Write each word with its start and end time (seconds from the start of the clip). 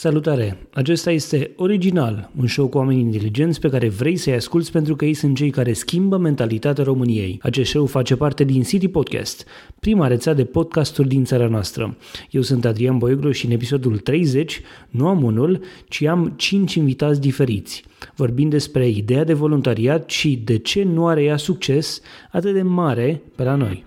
Salutare! 0.00 0.58
Acesta 0.72 1.10
este 1.10 1.50
Original, 1.56 2.30
un 2.40 2.46
show 2.46 2.68
cu 2.68 2.78
oameni 2.78 3.00
inteligenți 3.00 3.60
pe 3.60 3.68
care 3.68 3.88
vrei 3.88 4.16
să-i 4.16 4.34
asculți 4.34 4.72
pentru 4.72 4.96
că 4.96 5.04
ei 5.04 5.14
sunt 5.14 5.36
cei 5.36 5.50
care 5.50 5.72
schimbă 5.72 6.16
mentalitatea 6.16 6.84
României. 6.84 7.38
Acest 7.42 7.70
show 7.70 7.86
face 7.86 8.16
parte 8.16 8.44
din 8.44 8.62
City 8.62 8.88
Podcast, 8.88 9.46
prima 9.80 10.06
rețea 10.06 10.34
de 10.34 10.44
podcasturi 10.44 11.08
din 11.08 11.24
țara 11.24 11.46
noastră. 11.46 11.96
Eu 12.30 12.42
sunt 12.42 12.64
Adrian 12.64 12.98
Boioglu 12.98 13.30
și 13.30 13.46
în 13.46 13.52
episodul 13.52 13.98
30 13.98 14.60
nu 14.90 15.08
am 15.08 15.22
unul, 15.22 15.60
ci 15.88 16.02
am 16.02 16.32
5 16.36 16.74
invitați 16.74 17.20
diferiți. 17.20 17.84
Vorbim 18.16 18.48
despre 18.48 18.88
ideea 18.88 19.24
de 19.24 19.32
voluntariat 19.32 20.10
și 20.10 20.42
de 20.44 20.58
ce 20.58 20.82
nu 20.82 21.06
are 21.06 21.22
ea 21.22 21.36
succes 21.36 22.00
atât 22.30 22.54
de 22.54 22.62
mare 22.62 23.22
pe 23.36 23.42
la 23.42 23.54
noi. 23.54 23.84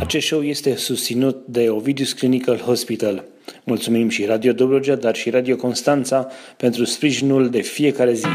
Acest 0.00 0.26
show 0.26 0.42
este 0.42 0.76
susținut 0.76 1.46
de 1.46 1.68
Ovidius 1.70 2.12
Clinical 2.12 2.56
Hospital. 2.56 3.24
Mulțumim 3.64 4.08
și 4.08 4.24
Radio 4.24 4.52
Dobrogea, 4.52 4.96
dar 4.96 5.14
și 5.14 5.30
Radio 5.30 5.56
Constanța 5.56 6.26
pentru 6.56 6.84
sprijinul 6.84 7.50
de 7.50 7.60
fiecare 7.60 8.12
zi. 8.12 8.26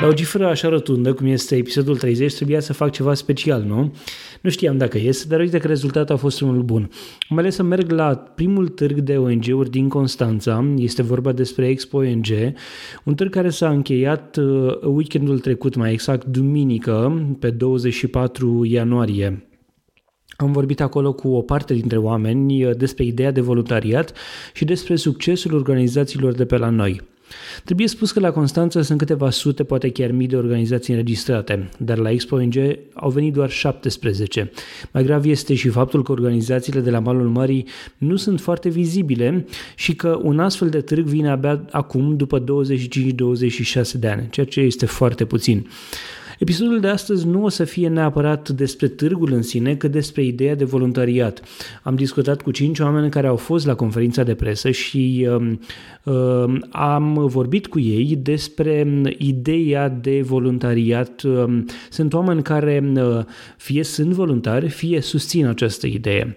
La 0.00 0.06
o 0.06 0.12
cifră 0.12 0.46
așa 0.46 0.68
rotundă, 0.68 1.12
cum 1.12 1.26
este 1.26 1.56
episodul 1.56 1.96
30, 1.96 2.34
trebuia 2.34 2.60
să 2.60 2.72
fac 2.72 2.92
ceva 2.92 3.14
special, 3.14 3.62
nu? 3.62 3.94
Nu 4.40 4.50
știam 4.50 4.76
dacă 4.76 4.98
ies, 4.98 5.24
dar 5.24 5.40
uite 5.40 5.58
că 5.58 5.66
rezultatul 5.66 6.14
a 6.14 6.18
fost 6.18 6.40
unul 6.40 6.62
bun. 6.62 6.90
Am 7.28 7.38
ales 7.38 7.54
să 7.54 7.62
merg 7.62 7.90
la 7.90 8.16
primul 8.16 8.68
târg 8.68 8.98
de 8.98 9.16
ONG-uri 9.16 9.70
din 9.70 9.88
Constanța, 9.88 10.64
este 10.76 11.02
vorba 11.02 11.32
despre 11.32 11.68
Expo 11.68 11.96
ONG, 11.96 12.26
un 13.04 13.14
târg 13.14 13.30
care 13.30 13.48
s-a 13.48 13.68
încheiat 13.68 14.36
uh, 14.36 14.78
weekendul 14.82 15.38
trecut, 15.38 15.74
mai 15.74 15.92
exact 15.92 16.26
duminică, 16.26 17.26
pe 17.38 17.50
24 17.50 18.64
ianuarie. 18.64 19.46
Am 20.36 20.52
vorbit 20.52 20.80
acolo 20.80 21.12
cu 21.12 21.28
o 21.28 21.42
parte 21.42 21.74
dintre 21.74 21.98
oameni 21.98 22.64
uh, 22.64 22.76
despre 22.76 23.04
ideea 23.04 23.30
de 23.30 23.40
voluntariat 23.40 24.12
și 24.54 24.64
despre 24.64 24.96
succesul 24.96 25.54
organizațiilor 25.54 26.32
de 26.32 26.44
pe 26.44 26.56
la 26.56 26.68
noi. 26.68 27.02
Trebuie 27.64 27.86
spus 27.86 28.12
că 28.12 28.20
la 28.20 28.30
Constanța 28.30 28.82
sunt 28.82 28.98
câteva 28.98 29.30
sute, 29.30 29.64
poate 29.64 29.90
chiar 29.90 30.10
mii 30.10 30.26
de 30.26 30.36
organizații 30.36 30.92
înregistrate, 30.92 31.68
dar 31.78 31.98
la 31.98 32.10
Expo 32.10 32.36
ONG 32.36 32.54
au 32.94 33.10
venit 33.10 33.32
doar 33.32 33.50
17. 33.50 34.50
Mai 34.92 35.04
grav 35.04 35.24
este 35.24 35.54
și 35.54 35.68
faptul 35.68 36.02
că 36.02 36.12
organizațiile 36.12 36.80
de 36.80 36.90
la 36.90 36.98
malul 36.98 37.28
mării 37.28 37.66
nu 37.98 38.16
sunt 38.16 38.40
foarte 38.40 38.68
vizibile 38.68 39.46
și 39.76 39.94
că 39.94 40.20
un 40.22 40.40
astfel 40.40 40.68
de 40.68 40.80
târg 40.80 41.04
vine 41.04 41.30
abia 41.30 41.64
acum, 41.70 42.16
după 42.16 42.44
25-26 42.44 42.44
de 43.92 44.08
ani, 44.08 44.26
ceea 44.30 44.46
ce 44.46 44.60
este 44.60 44.86
foarte 44.86 45.24
puțin. 45.24 45.66
Episodul 46.38 46.80
de 46.80 46.88
astăzi 46.88 47.26
nu 47.26 47.44
o 47.44 47.48
să 47.48 47.64
fie 47.64 47.88
neapărat 47.88 48.48
despre 48.48 48.88
târgul 48.88 49.32
în 49.32 49.42
sine, 49.42 49.74
cât 49.74 49.90
despre 49.90 50.24
ideea 50.24 50.54
de 50.54 50.64
voluntariat. 50.64 51.42
Am 51.82 51.94
discutat 51.94 52.42
cu 52.42 52.50
cinci 52.50 52.78
oameni 52.78 53.10
care 53.10 53.26
au 53.26 53.36
fost 53.36 53.66
la 53.66 53.74
conferința 53.74 54.22
de 54.22 54.34
presă 54.34 54.70
și 54.70 55.28
uh, 55.30 55.52
uh, 56.04 56.60
am 56.70 57.26
vorbit 57.26 57.66
cu 57.66 57.80
ei 57.80 58.18
despre 58.22 59.02
ideea 59.18 59.88
de 59.88 60.22
voluntariat. 60.22 61.22
Uh, 61.22 61.62
sunt 61.90 62.12
oameni 62.14 62.42
care 62.42 62.92
uh, 62.96 63.24
fie 63.56 63.84
sunt 63.84 64.12
voluntari, 64.12 64.68
fie 64.68 65.00
susțin 65.00 65.46
această 65.46 65.86
idee. 65.86 66.36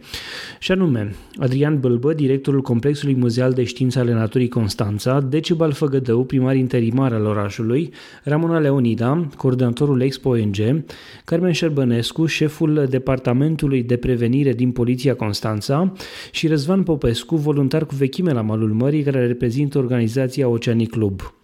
Și 0.60 0.72
anume, 0.72 1.16
Adrian 1.38 1.80
Bălbă, 1.80 2.14
directorul 2.14 2.62
Complexului 2.62 3.16
Muzeal 3.16 3.54
de 3.54 3.64
Științe 3.64 4.00
ale 4.00 4.14
Naturii 4.14 4.48
Constanța, 4.48 5.20
Decebal 5.22 5.72
Făgădău, 5.72 6.24
primar 6.24 6.56
interimar 6.56 7.14
al 7.14 7.26
orașului, 7.26 7.94
Ramona 8.24 8.60
Leonida, 8.60 9.28
coordonator 9.38 9.89
directorul 9.98 10.02
Expo 10.02 10.30
ONG, 10.30 10.86
Carmen 11.26 11.52
Șerbănescu, 11.52 12.26
șeful 12.26 12.86
Departamentului 12.90 13.84
de 13.84 13.98
Prevenire 13.98 14.54
din 14.54 14.72
Poliția 14.72 15.16
Constanța 15.16 15.94
și 16.32 16.48
Răzvan 16.48 16.84
Popescu, 16.84 17.36
voluntar 17.36 17.86
cu 17.86 17.96
vechime 17.96 18.32
la 18.32 18.42
malul 18.42 18.74
mării, 18.74 19.04
care 19.04 19.28
reprezintă 19.28 19.78
organizația 19.78 20.48
Oceanic 20.48 20.90
Club. 20.90 21.39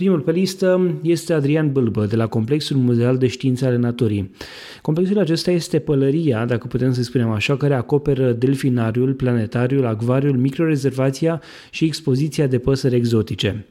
Primul 0.00 0.20
pe 0.20 0.30
listă 0.30 0.98
este 1.02 1.32
Adrian 1.32 1.72
Bâlbă, 1.72 2.06
de 2.06 2.16
la 2.16 2.26
Complexul 2.26 2.76
Muzeal 2.76 3.16
de 3.16 3.26
Științe 3.26 3.66
ale 3.66 3.76
Naturii. 3.76 4.30
Complexul 4.82 5.18
acesta 5.18 5.50
este 5.50 5.78
pălăria, 5.78 6.44
dacă 6.44 6.66
putem 6.66 6.92
să 6.92 7.02
spunem 7.02 7.30
așa, 7.30 7.56
care 7.56 7.74
acoperă 7.74 8.32
delfinariul, 8.32 9.12
planetariul, 9.12 9.86
acvariul, 9.86 10.36
microrezervația 10.36 11.42
și 11.70 11.84
expoziția 11.84 12.46
de 12.46 12.58
păsări 12.58 12.94
exotice. 12.94 13.66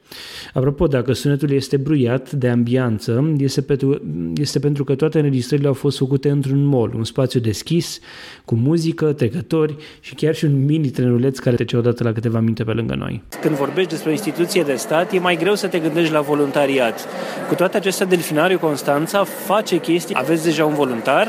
Apropo, 0.54 0.88
dacă 0.88 1.14
sunetul 1.14 1.52
este 1.52 1.78
bruiat 1.78 2.32
de 2.32 2.50
ambianță, 2.50 3.34
este 3.38 3.62
pentru, 3.62 4.02
este 4.36 4.60
pentru 4.60 4.84
că 4.84 4.96
toate 4.96 5.18
înregistrările 5.18 5.68
au 5.68 5.74
fost 5.74 5.98
făcute 5.98 6.30
într-un 6.30 6.64
mall, 6.64 6.94
un 6.96 7.04
spațiu 7.04 7.40
deschis, 7.40 8.00
cu 8.46 8.56
muzică, 8.56 9.14
trecători 9.14 9.76
și 10.00 10.16
chiar 10.16 10.36
și 10.36 10.46
un 10.46 10.66
mini 10.66 10.90
trenuleț 10.90 11.40
care 11.40 11.56
trece 11.56 11.78
odată 11.78 12.04
la 12.04 12.12
câteva 12.12 12.40
minute 12.40 12.64
pe 12.64 12.72
lângă 12.72 12.96
noi. 12.96 13.24
Când 13.42 13.56
vorbești 13.56 13.90
despre 13.90 14.10
o 14.10 14.12
instituție 14.12 14.64
de 14.64 14.76
stat, 14.76 15.14
e 15.14 15.20
mai 15.20 15.38
greu 15.38 15.56
să 15.56 15.68
te 15.68 15.80
gândești 15.80 16.14
la 16.16 16.22
voluntariat. 16.22 17.08
Cu 17.48 17.56
toate 17.56 17.78
acestea, 17.78 18.06
Delfinariu 18.06 18.60
Constanța 18.60 19.24
face 19.46 19.78
chestii. 19.78 20.16
Aveți 20.18 20.44
deja 20.44 20.66
un 20.66 20.74
voluntar, 20.74 21.28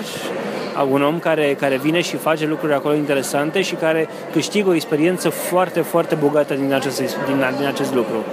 un 0.90 1.02
om 1.02 1.18
care, 1.18 1.56
care 1.60 1.76
vine 1.76 2.00
și 2.00 2.16
face 2.16 2.46
lucruri 2.46 2.72
acolo 2.72 2.94
interesante 2.94 3.62
și 3.62 3.74
care 3.74 4.08
câștigă 4.32 4.68
o 4.68 4.74
experiență 4.74 5.28
foarte, 5.28 5.80
foarte 5.80 6.14
bogată 6.14 6.54
din 6.54 6.72
acest, 6.72 6.98
din, 6.98 7.44
din 7.56 7.66
acest 7.66 7.94
lucru. 7.94 8.24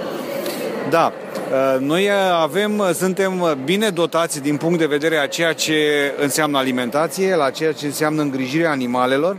Da, 0.90 1.12
uh, 1.12 1.80
noi 1.80 2.08
avem, 2.42 2.82
suntem 2.92 3.58
bine 3.64 3.88
dotați 3.88 4.42
din 4.42 4.56
punct 4.56 4.78
de 4.78 4.86
vedere 4.86 5.16
a 5.16 5.26
ceea 5.26 5.52
ce 5.52 5.74
înseamnă 6.22 6.58
alimentație, 6.58 7.34
la 7.34 7.50
ceea 7.50 7.72
ce 7.72 7.86
înseamnă 7.86 8.22
îngrijirea 8.22 8.70
animalelor. 8.70 9.36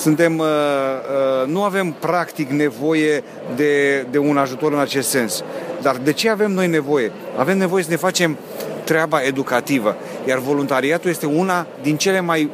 Suntem, 0.00 0.38
uh, 0.38 0.46
uh, 0.46 1.48
nu 1.48 1.62
avem 1.62 1.94
practic 1.98 2.50
nevoie 2.50 3.22
de, 3.56 4.06
de 4.10 4.18
un 4.18 4.36
ajutor 4.36 4.72
în 4.72 4.78
acest 4.78 5.08
sens. 5.08 5.44
Dar 5.82 5.96
de 5.96 6.12
ce 6.12 6.30
avem 6.30 6.52
noi 6.52 6.66
nevoie? 6.66 7.12
Avem 7.36 7.58
nevoie 7.58 7.82
să 7.82 7.90
ne 7.90 7.96
facem 7.96 8.38
treaba 8.84 9.22
educativă, 9.22 9.96
iar 10.26 10.38
voluntariatul 10.38 11.10
este 11.10 11.26
una 11.26 11.66
din 11.82 11.96
cele 11.96 12.20
mai 12.20 12.50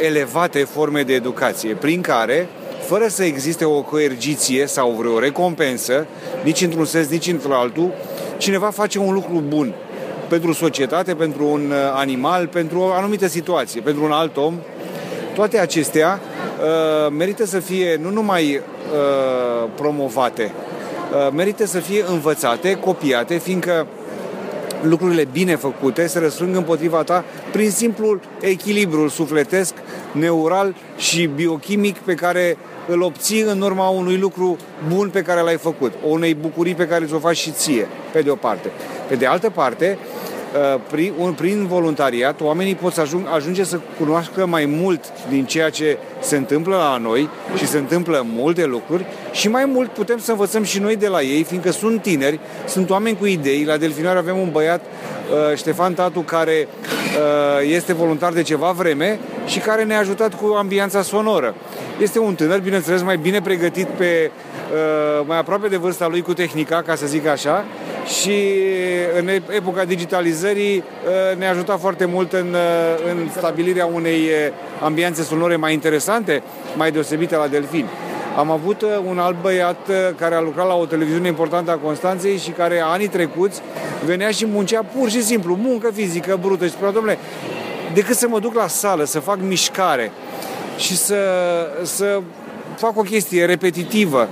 elevate 0.00 0.58
forme 0.58 1.02
de 1.02 1.14
educație, 1.14 1.74
prin 1.74 2.00
care, 2.00 2.48
fără 2.86 3.08
să 3.08 3.24
existe 3.24 3.64
o 3.64 3.82
coergiție 3.82 4.66
sau 4.66 4.90
vreo 4.90 5.18
recompensă, 5.18 6.06
nici 6.42 6.60
într-un 6.60 6.84
sens, 6.84 7.08
nici 7.08 7.26
într-altul, 7.26 7.92
cineva 8.36 8.70
face 8.70 8.98
un 8.98 9.12
lucru 9.12 9.42
bun 9.48 9.74
pentru 10.28 10.52
societate, 10.52 11.14
pentru 11.14 11.46
un 11.46 11.70
uh, 11.70 11.76
animal, 11.94 12.46
pentru 12.46 12.80
o 12.80 12.92
anumită 12.92 13.26
situație, 13.26 13.80
pentru 13.80 14.04
un 14.04 14.10
alt 14.10 14.36
om. 14.36 14.54
Toate 15.34 15.58
acestea 15.58 16.20
uh, 16.22 16.29
merită 17.10 17.46
să 17.46 17.58
fie 17.58 17.98
nu 18.02 18.10
numai 18.10 18.54
uh, 18.54 19.68
promovate, 19.74 20.52
Uh, 21.10 21.32
merită 21.34 21.66
să 21.66 21.78
fie 21.78 22.04
învățate, 22.08 22.74
copiate, 22.74 23.38
fiindcă 23.38 23.86
lucrurile 24.82 25.28
bine 25.32 25.56
făcute 25.56 26.06
se 26.06 26.18
răsfrâng 26.18 26.56
împotriva 26.56 27.02
ta 27.02 27.24
prin 27.52 27.70
simplul 27.70 28.20
echilibru 28.40 29.08
sufletesc, 29.08 29.74
neural 30.12 30.74
și 30.96 31.26
biochimic 31.26 31.96
pe 31.96 32.14
care 32.14 32.56
îl 32.88 33.02
obții 33.02 33.40
în 33.40 33.60
urma 33.60 33.88
unui 33.88 34.16
lucru 34.16 34.56
bun 34.94 35.08
pe 35.08 35.22
care 35.22 35.40
l-ai 35.40 35.56
făcut, 35.56 35.92
o 36.06 36.08
unei 36.08 36.34
bucurii 36.34 36.74
pe 36.74 36.86
care 36.86 37.04
ți-o 37.04 37.18
faci 37.18 37.36
și 37.36 37.50
ție, 37.50 37.88
pe 38.12 38.20
de 38.20 38.30
o 38.30 38.34
parte. 38.34 38.70
Pe 39.08 39.14
de 39.14 39.26
altă 39.26 39.50
parte, 39.50 39.98
Uh, 39.98 40.39
prin, 40.90 41.12
un, 41.18 41.32
prin 41.32 41.66
voluntariat, 41.66 42.40
oamenii 42.40 42.74
pot 42.74 42.92
să 42.92 43.00
ajung, 43.00 43.26
ajunge 43.34 43.64
să 43.64 43.80
cunoască 43.98 44.46
mai 44.46 44.64
mult 44.64 45.04
din 45.28 45.44
ceea 45.44 45.70
ce 45.70 45.98
se 46.20 46.36
întâmplă 46.36 46.76
la 46.76 46.96
noi 46.96 47.28
și 47.56 47.66
se 47.66 47.78
întâmplă 47.78 48.26
multe 48.34 48.64
lucruri 48.64 49.06
și 49.32 49.48
mai 49.48 49.64
mult 49.64 49.90
putem 49.90 50.18
să 50.18 50.30
învățăm 50.30 50.62
și 50.62 50.78
noi 50.78 50.96
de 50.96 51.08
la 51.08 51.22
ei, 51.22 51.42
fiindcă 51.42 51.70
sunt 51.70 52.02
tineri, 52.02 52.40
sunt 52.66 52.90
oameni 52.90 53.16
cu 53.16 53.26
idei. 53.26 53.64
La 53.64 53.76
Delfinare 53.76 54.18
avem 54.18 54.38
un 54.38 54.48
băiat, 54.50 54.80
uh, 54.80 55.56
Ștefan 55.56 55.94
Tatu, 55.94 56.20
care 56.20 56.68
uh, 56.68 57.70
este 57.72 57.92
voluntar 57.92 58.32
de 58.32 58.42
ceva 58.42 58.70
vreme 58.70 59.18
și 59.46 59.58
care 59.58 59.84
ne-a 59.84 59.98
ajutat 59.98 60.34
cu 60.34 60.54
ambianța 60.58 61.02
sonoră. 61.02 61.54
Este 62.00 62.18
un 62.18 62.34
tânăr, 62.34 62.60
bineînțeles, 62.60 63.02
mai 63.02 63.16
bine 63.16 63.40
pregătit 63.40 63.86
pe 63.86 64.30
mai 65.26 65.38
aproape 65.38 65.68
de 65.68 65.76
vârsta 65.76 66.08
lui 66.08 66.22
cu 66.22 66.32
tehnica, 66.32 66.82
ca 66.82 66.94
să 66.94 67.06
zic 67.06 67.26
așa, 67.26 67.64
și 68.18 68.32
în 69.18 69.28
epoca 69.28 69.84
digitalizării 69.84 70.76
uh, 70.76 71.38
ne-a 71.38 71.50
ajutat 71.50 71.80
foarte 71.80 72.04
mult 72.04 72.32
în, 72.32 72.46
uh, 72.52 73.10
în 73.10 73.28
stabilirea 73.36 73.86
unei 73.86 74.18
uh, 74.20 74.52
ambianțe 74.82 75.22
sonore 75.22 75.56
mai 75.56 75.72
interesante, 75.72 76.42
mai 76.76 76.90
deosebite 76.90 77.36
la 77.36 77.46
Delfin. 77.46 77.86
Am 78.36 78.50
avut 78.50 78.84
un 79.06 79.18
alt 79.18 79.40
băiat 79.40 79.90
care 80.16 80.34
a 80.34 80.40
lucrat 80.40 80.66
la 80.66 80.74
o 80.74 80.86
televiziune 80.86 81.28
importantă 81.28 81.70
a 81.70 81.74
Constanței 81.74 82.36
și 82.36 82.50
care 82.50 82.80
anii 82.84 83.08
trecuți 83.08 83.60
venea 84.04 84.30
și 84.30 84.46
muncea 84.46 84.84
pur 84.98 85.10
și 85.10 85.22
simplu, 85.22 85.54
muncă 85.54 85.90
fizică 85.94 86.38
brută 86.40 86.64
și 86.64 86.70
spunea, 86.70 86.92
domnule, 86.92 87.18
decât 87.94 88.16
să 88.16 88.28
mă 88.28 88.38
duc 88.38 88.54
la 88.54 88.66
sală, 88.66 89.04
să 89.04 89.20
fac 89.20 89.38
mișcare 89.40 90.12
și 90.76 90.96
să, 90.96 91.16
să 91.82 92.20
fac 92.76 92.98
o 92.98 93.02
chestie 93.02 93.44
repetitivă, 93.44 94.28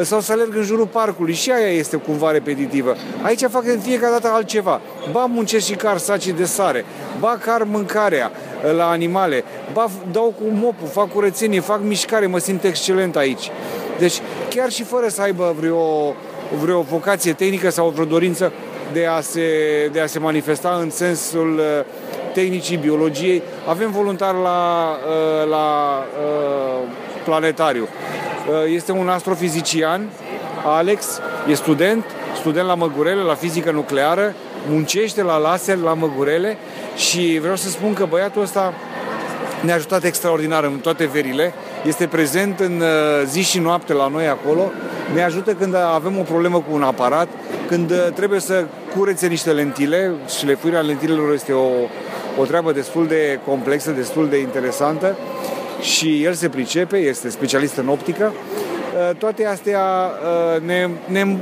sau 0.00 0.20
să 0.20 0.32
alerg 0.32 0.56
în 0.56 0.62
jurul 0.62 0.86
parcului 0.86 1.34
și 1.34 1.50
aia 1.50 1.68
este 1.68 1.96
cumva 1.96 2.30
repetitivă. 2.30 2.96
Aici 3.22 3.44
fac 3.50 3.66
în 3.66 3.78
fiecare 3.78 4.12
dată 4.12 4.28
altceva. 4.34 4.80
Ba 5.10 5.24
muncesc 5.24 5.66
și 5.66 5.74
car 5.74 5.96
saci 5.96 6.28
de 6.28 6.44
sare, 6.44 6.84
ba 7.18 7.38
car 7.44 7.62
mâncarea, 7.62 8.30
la 8.76 8.88
animale. 8.88 9.44
Ba, 9.72 9.90
dau 10.12 10.34
cu 10.38 10.44
mopul, 10.52 10.88
fac 10.88 11.12
curățenie, 11.12 11.60
fac 11.60 11.80
mișcare, 11.82 12.26
mă 12.26 12.38
simt 12.38 12.64
excelent 12.64 13.16
aici. 13.16 13.50
Deci, 13.98 14.20
chiar 14.48 14.70
și 14.70 14.82
fără 14.82 15.08
să 15.08 15.22
aibă 15.22 15.54
vreo, 15.58 16.14
vreo 16.62 16.80
vocație 16.80 17.32
tehnică 17.32 17.70
sau 17.70 17.88
vreo 17.88 18.04
dorință 18.04 18.52
de 18.92 19.06
a 19.06 19.20
se, 19.20 19.42
de 19.92 20.00
a 20.00 20.06
se 20.06 20.18
manifesta 20.18 20.78
în 20.80 20.90
sensul 20.90 21.58
uh, 21.58 21.84
tehnicii 22.32 22.76
biologiei, 22.76 23.42
avem 23.66 23.90
voluntar 23.90 24.34
la, 24.34 24.90
uh, 25.06 25.48
la 25.48 25.98
uh, 26.24 26.88
planetariu. 27.24 27.88
Este 28.66 28.92
un 28.92 29.08
astrofizician, 29.08 30.08
Alex, 30.64 31.20
e 31.48 31.54
student, 31.54 32.04
student 32.34 32.66
la 32.66 32.74
Măgurele, 32.74 33.22
la 33.22 33.34
fizică 33.34 33.70
nucleară, 33.70 34.34
muncește 34.68 35.22
la 35.22 35.36
laser 35.36 35.76
la 35.76 35.94
Măgurele 35.94 36.56
și 36.96 37.38
vreau 37.40 37.56
să 37.56 37.68
spun 37.68 37.92
că 37.94 38.06
băiatul 38.08 38.42
ăsta 38.42 38.74
ne-a 39.60 39.74
ajutat 39.74 40.04
extraordinar 40.04 40.64
în 40.64 40.78
toate 40.78 41.04
verile, 41.04 41.52
este 41.86 42.06
prezent 42.06 42.60
în 42.60 42.80
uh, 42.80 43.26
zi 43.26 43.40
și 43.40 43.58
noapte 43.58 43.92
la 43.92 44.08
noi 44.08 44.26
acolo, 44.26 44.70
ne 45.14 45.22
ajută 45.22 45.52
când 45.52 45.74
avem 45.74 46.18
o 46.18 46.22
problemă 46.22 46.56
cu 46.56 46.74
un 46.74 46.82
aparat, 46.82 47.28
când 47.68 47.90
uh, 47.90 48.06
trebuie 48.14 48.40
să 48.40 48.64
curețe 48.96 49.26
niște 49.26 49.50
lentile 49.50 50.12
și 50.38 50.46
lefuirea 50.46 50.80
lentilelor 50.80 51.32
este 51.32 51.52
o, 51.52 51.68
o 52.38 52.44
treabă 52.44 52.72
destul 52.72 53.06
de 53.06 53.38
complexă, 53.46 53.90
destul 53.90 54.28
de 54.28 54.38
interesantă 54.38 55.16
și 55.82 56.22
el 56.24 56.32
se 56.32 56.48
pricepe, 56.48 56.96
este 56.96 57.30
specialist 57.30 57.76
în 57.76 57.88
optică. 57.88 58.32
Uh, 58.32 59.16
toate 59.16 59.46
astea 59.46 60.10
ne, 60.64 60.88
ne 61.06 61.36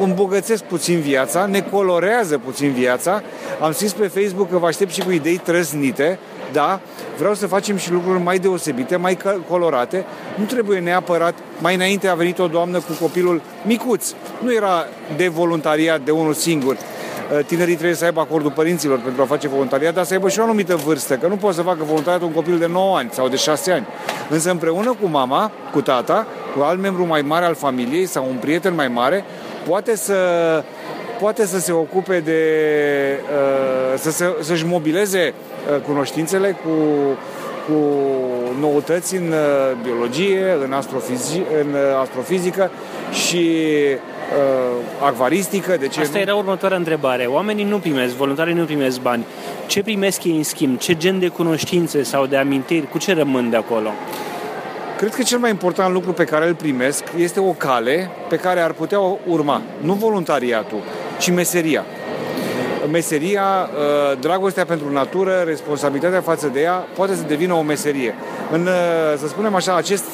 îmbogățesc 0.00 0.62
puțin 0.62 1.00
viața, 1.00 1.46
ne 1.46 1.60
colorează 1.60 2.38
puțin 2.38 2.72
viața. 2.72 3.22
Am 3.60 3.72
scris 3.72 3.92
pe 3.92 4.06
Facebook 4.06 4.50
că 4.50 4.58
vă 4.58 4.66
aștept 4.66 4.92
și 4.92 5.00
cu 5.00 5.10
idei 5.10 5.36
trăsnite, 5.36 6.18
da, 6.52 6.80
vreau 7.18 7.34
să 7.34 7.46
facem 7.46 7.76
și 7.76 7.92
lucruri 7.92 8.22
mai 8.22 8.38
deosebite, 8.38 8.96
mai 8.96 9.18
colorate. 9.48 10.04
Nu 10.34 10.44
trebuie 10.44 10.78
neapărat, 10.78 11.34
mai 11.58 11.74
înainte 11.74 12.08
a 12.08 12.14
venit 12.14 12.38
o 12.38 12.46
doamnă 12.46 12.78
cu 12.78 12.92
copilul 13.00 13.42
micuț. 13.66 14.12
Nu 14.42 14.54
era 14.54 14.84
de 15.16 15.28
voluntariat 15.28 16.00
de 16.00 16.10
unul 16.10 16.34
singur. 16.34 16.76
Uh, 17.32 17.44
tinerii 17.46 17.74
trebuie 17.74 17.96
să 17.96 18.04
aibă 18.04 18.20
acordul 18.20 18.50
părinților 18.50 19.00
pentru 19.00 19.22
a 19.22 19.24
face 19.24 19.48
voluntariat, 19.48 19.94
dar 19.94 20.04
să 20.04 20.12
aibă 20.12 20.28
și 20.28 20.40
o 20.40 20.42
anumită 20.42 20.76
vârstă, 20.76 21.16
că 21.16 21.26
nu 21.26 21.36
poate 21.36 21.56
să 21.56 21.62
facă 21.62 21.84
voluntariat 21.84 22.22
un 22.22 22.32
copil 22.32 22.58
de 22.58 22.66
9 22.66 22.96
ani 22.96 23.10
sau 23.12 23.28
de 23.28 23.36
6 23.36 23.72
ani. 23.72 23.86
Însă 24.28 24.50
împreună 24.50 24.96
cu 25.00 25.08
mama, 25.08 25.50
cu 25.72 25.80
tata, 25.80 26.26
cu 26.56 26.62
alt 26.62 26.80
membru 26.80 27.06
mai 27.06 27.22
mare 27.22 27.44
al 27.44 27.54
familiei 27.54 28.06
sau 28.06 28.26
un 28.30 28.36
prieten 28.36 28.74
mai 28.74 28.88
mare, 28.88 29.24
poate 29.66 29.96
să 29.96 30.14
poate 31.18 31.46
să 31.46 31.58
se 31.58 31.72
ocupe 31.72 32.20
de 32.20 32.42
uh, 33.22 33.98
să 33.98 34.10
se, 34.10 34.34
să-și 34.40 34.66
mobileze 34.66 35.34
uh, 35.34 35.80
cunoștințele 35.86 36.56
cu, 36.64 36.70
cu 37.66 37.78
noutăți 38.60 39.16
în 39.16 39.28
uh, 39.28 39.76
biologie, 39.82 40.56
în, 40.64 40.72
astrofizi, 40.72 41.42
în 41.60 41.76
astrofizică 42.00 42.70
și 43.12 43.60
uh, 44.36 45.04
acvaristică. 45.04 45.76
De 45.80 45.88
ce 45.88 46.00
Asta 46.00 46.16
nu? 46.16 46.22
era 46.22 46.34
următoarea 46.34 46.76
întrebare. 46.76 47.24
Oamenii 47.24 47.64
nu 47.64 47.78
primesc, 47.78 48.14
voluntarii 48.14 48.54
nu 48.54 48.64
primesc 48.64 49.00
bani. 49.00 49.24
Ce 49.66 49.82
primesc 49.82 50.24
ei 50.24 50.36
în 50.36 50.42
schimb? 50.42 50.78
Ce 50.78 50.96
gen 50.96 51.18
de 51.18 51.28
cunoștințe 51.28 52.02
sau 52.02 52.26
de 52.26 52.36
amintiri? 52.36 52.88
Cu 52.88 52.98
ce 52.98 53.14
rămân 53.14 53.50
de 53.50 53.56
acolo? 53.56 53.88
Cred 54.98 55.14
că 55.14 55.22
cel 55.22 55.38
mai 55.38 55.50
important 55.50 55.92
lucru 55.92 56.12
pe 56.12 56.24
care 56.24 56.48
îl 56.48 56.54
primesc 56.54 57.04
este 57.16 57.40
o 57.40 57.52
cale 57.52 58.10
pe 58.28 58.36
care 58.36 58.60
ar 58.60 58.72
putea 58.72 58.98
urma, 59.26 59.62
nu 59.80 59.92
voluntariatul, 59.92 60.78
ci 61.18 61.30
meseria. 61.30 61.84
Meseria, 62.90 63.42
uh, 63.42 64.18
dragostea 64.20 64.64
pentru 64.64 64.92
natură, 64.92 65.42
responsabilitatea 65.46 66.20
față 66.20 66.48
de 66.52 66.60
ea, 66.60 66.86
poate 66.94 67.14
să 67.14 67.22
devină 67.26 67.54
o 67.54 67.62
meserie. 67.62 68.14
În, 68.52 68.60
uh, 68.60 69.18
să 69.18 69.28
spunem 69.28 69.54
așa, 69.54 69.76
acest, 69.76 70.04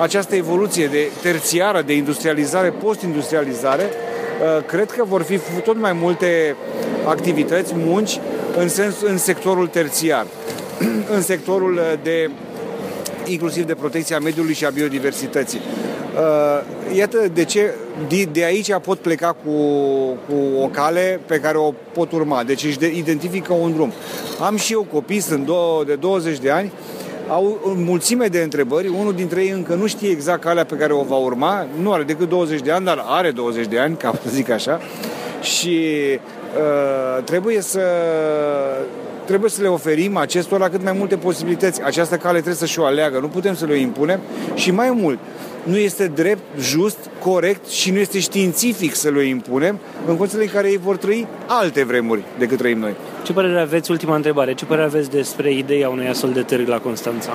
această 0.00 0.34
evoluție 0.34 0.86
de 0.86 1.10
terțiară, 1.22 1.82
de 1.82 1.92
industrializare, 1.92 2.70
post-industrializare, 2.70 3.82
uh, 3.82 4.64
cred 4.64 4.90
că 4.90 5.04
vor 5.04 5.22
fi 5.22 5.38
tot 5.64 5.76
mai 5.80 5.92
multe 5.92 6.56
activități, 7.06 7.72
munci 7.76 8.20
în, 8.58 8.68
sens, 8.68 8.94
în 9.02 9.18
sectorul 9.18 9.66
terțiar, 9.66 10.26
în 11.16 11.22
sectorul 11.22 11.80
de 12.02 12.30
inclusiv 13.24 13.64
de 13.64 13.74
protecția 13.74 14.18
mediului 14.18 14.54
și 14.54 14.64
a 14.64 14.70
biodiversității. 14.70 15.60
Uh, 16.16 16.96
iată 16.96 17.28
de 17.34 17.44
ce 17.44 17.74
de 18.32 18.44
aici 18.44 18.74
pot 18.82 18.98
pleca 18.98 19.36
cu, 19.44 19.52
cu 20.28 20.62
o 20.62 20.66
cale 20.66 21.20
pe 21.26 21.40
care 21.40 21.56
o 21.56 21.72
pot 21.92 22.12
urma. 22.12 22.42
Deci 22.42 22.64
își 22.64 22.98
identifică 22.98 23.52
un 23.52 23.72
drum. 23.72 23.92
Am 24.40 24.56
și 24.56 24.72
eu 24.72 24.86
copii, 24.92 25.20
sunt 25.20 25.46
două, 25.46 25.84
de 25.84 25.94
20 25.94 26.38
de 26.38 26.50
ani, 26.50 26.72
au 27.28 27.58
o 27.64 27.72
mulțime 27.74 28.26
de 28.26 28.38
întrebări, 28.38 28.88
unul 28.88 29.12
dintre 29.14 29.42
ei 29.42 29.50
încă 29.50 29.74
nu 29.74 29.86
știe 29.86 30.08
exact 30.08 30.40
calea 30.40 30.64
pe 30.64 30.74
care 30.74 30.92
o 30.92 31.02
va 31.02 31.16
urma, 31.16 31.66
nu 31.80 31.92
are 31.92 32.02
decât 32.02 32.28
20 32.28 32.60
de 32.60 32.70
ani, 32.70 32.84
dar 32.84 33.04
are 33.06 33.30
20 33.30 33.66
de 33.66 33.78
ani, 33.78 33.96
ca 33.96 34.12
să 34.22 34.30
zic 34.30 34.50
așa, 34.50 34.80
și 35.40 35.78
uh, 36.56 37.24
trebuie 37.24 37.60
să 37.60 37.80
trebuie 39.24 39.50
să 39.50 39.62
le 39.62 39.68
oferim 39.68 40.16
acestora 40.16 40.68
cât 40.68 40.82
mai 40.82 40.92
multe 40.92 41.16
posibilități. 41.16 41.82
Această 41.82 42.16
cale 42.16 42.32
trebuie 42.32 42.54
să 42.54 42.66
și 42.66 42.78
o 42.78 42.84
aleagă, 42.84 43.18
nu 43.18 43.28
putem 43.28 43.54
să 43.54 43.64
le 43.64 43.76
impunem 43.76 44.20
și 44.54 44.70
mai 44.70 44.90
mult, 44.90 45.18
nu 45.66 45.76
este 45.76 46.06
drept, 46.06 46.42
just, 46.60 46.98
corect 47.22 47.66
și 47.68 47.90
nu 47.90 47.98
este 47.98 48.18
științific 48.18 48.94
să 48.94 49.10
le 49.10 49.24
impunem 49.24 49.78
în 50.06 50.16
condițiile 50.16 50.44
în 50.44 50.50
care 50.50 50.70
ei 50.70 50.76
vor 50.76 50.96
trăi 50.96 51.26
alte 51.46 51.84
vremuri 51.84 52.22
decât 52.38 52.58
trăim 52.58 52.78
noi. 52.78 52.94
Ce 53.22 53.32
părere 53.32 53.60
aveți, 53.60 53.90
ultima 53.90 54.14
întrebare, 54.14 54.54
ce 54.54 54.64
părere 54.64 54.86
aveți 54.86 55.10
despre 55.10 55.52
ideea 55.52 55.88
unui 55.88 56.08
astfel 56.08 56.32
de 56.32 56.42
târg 56.42 56.68
la 56.68 56.78
Constanța? 56.78 57.32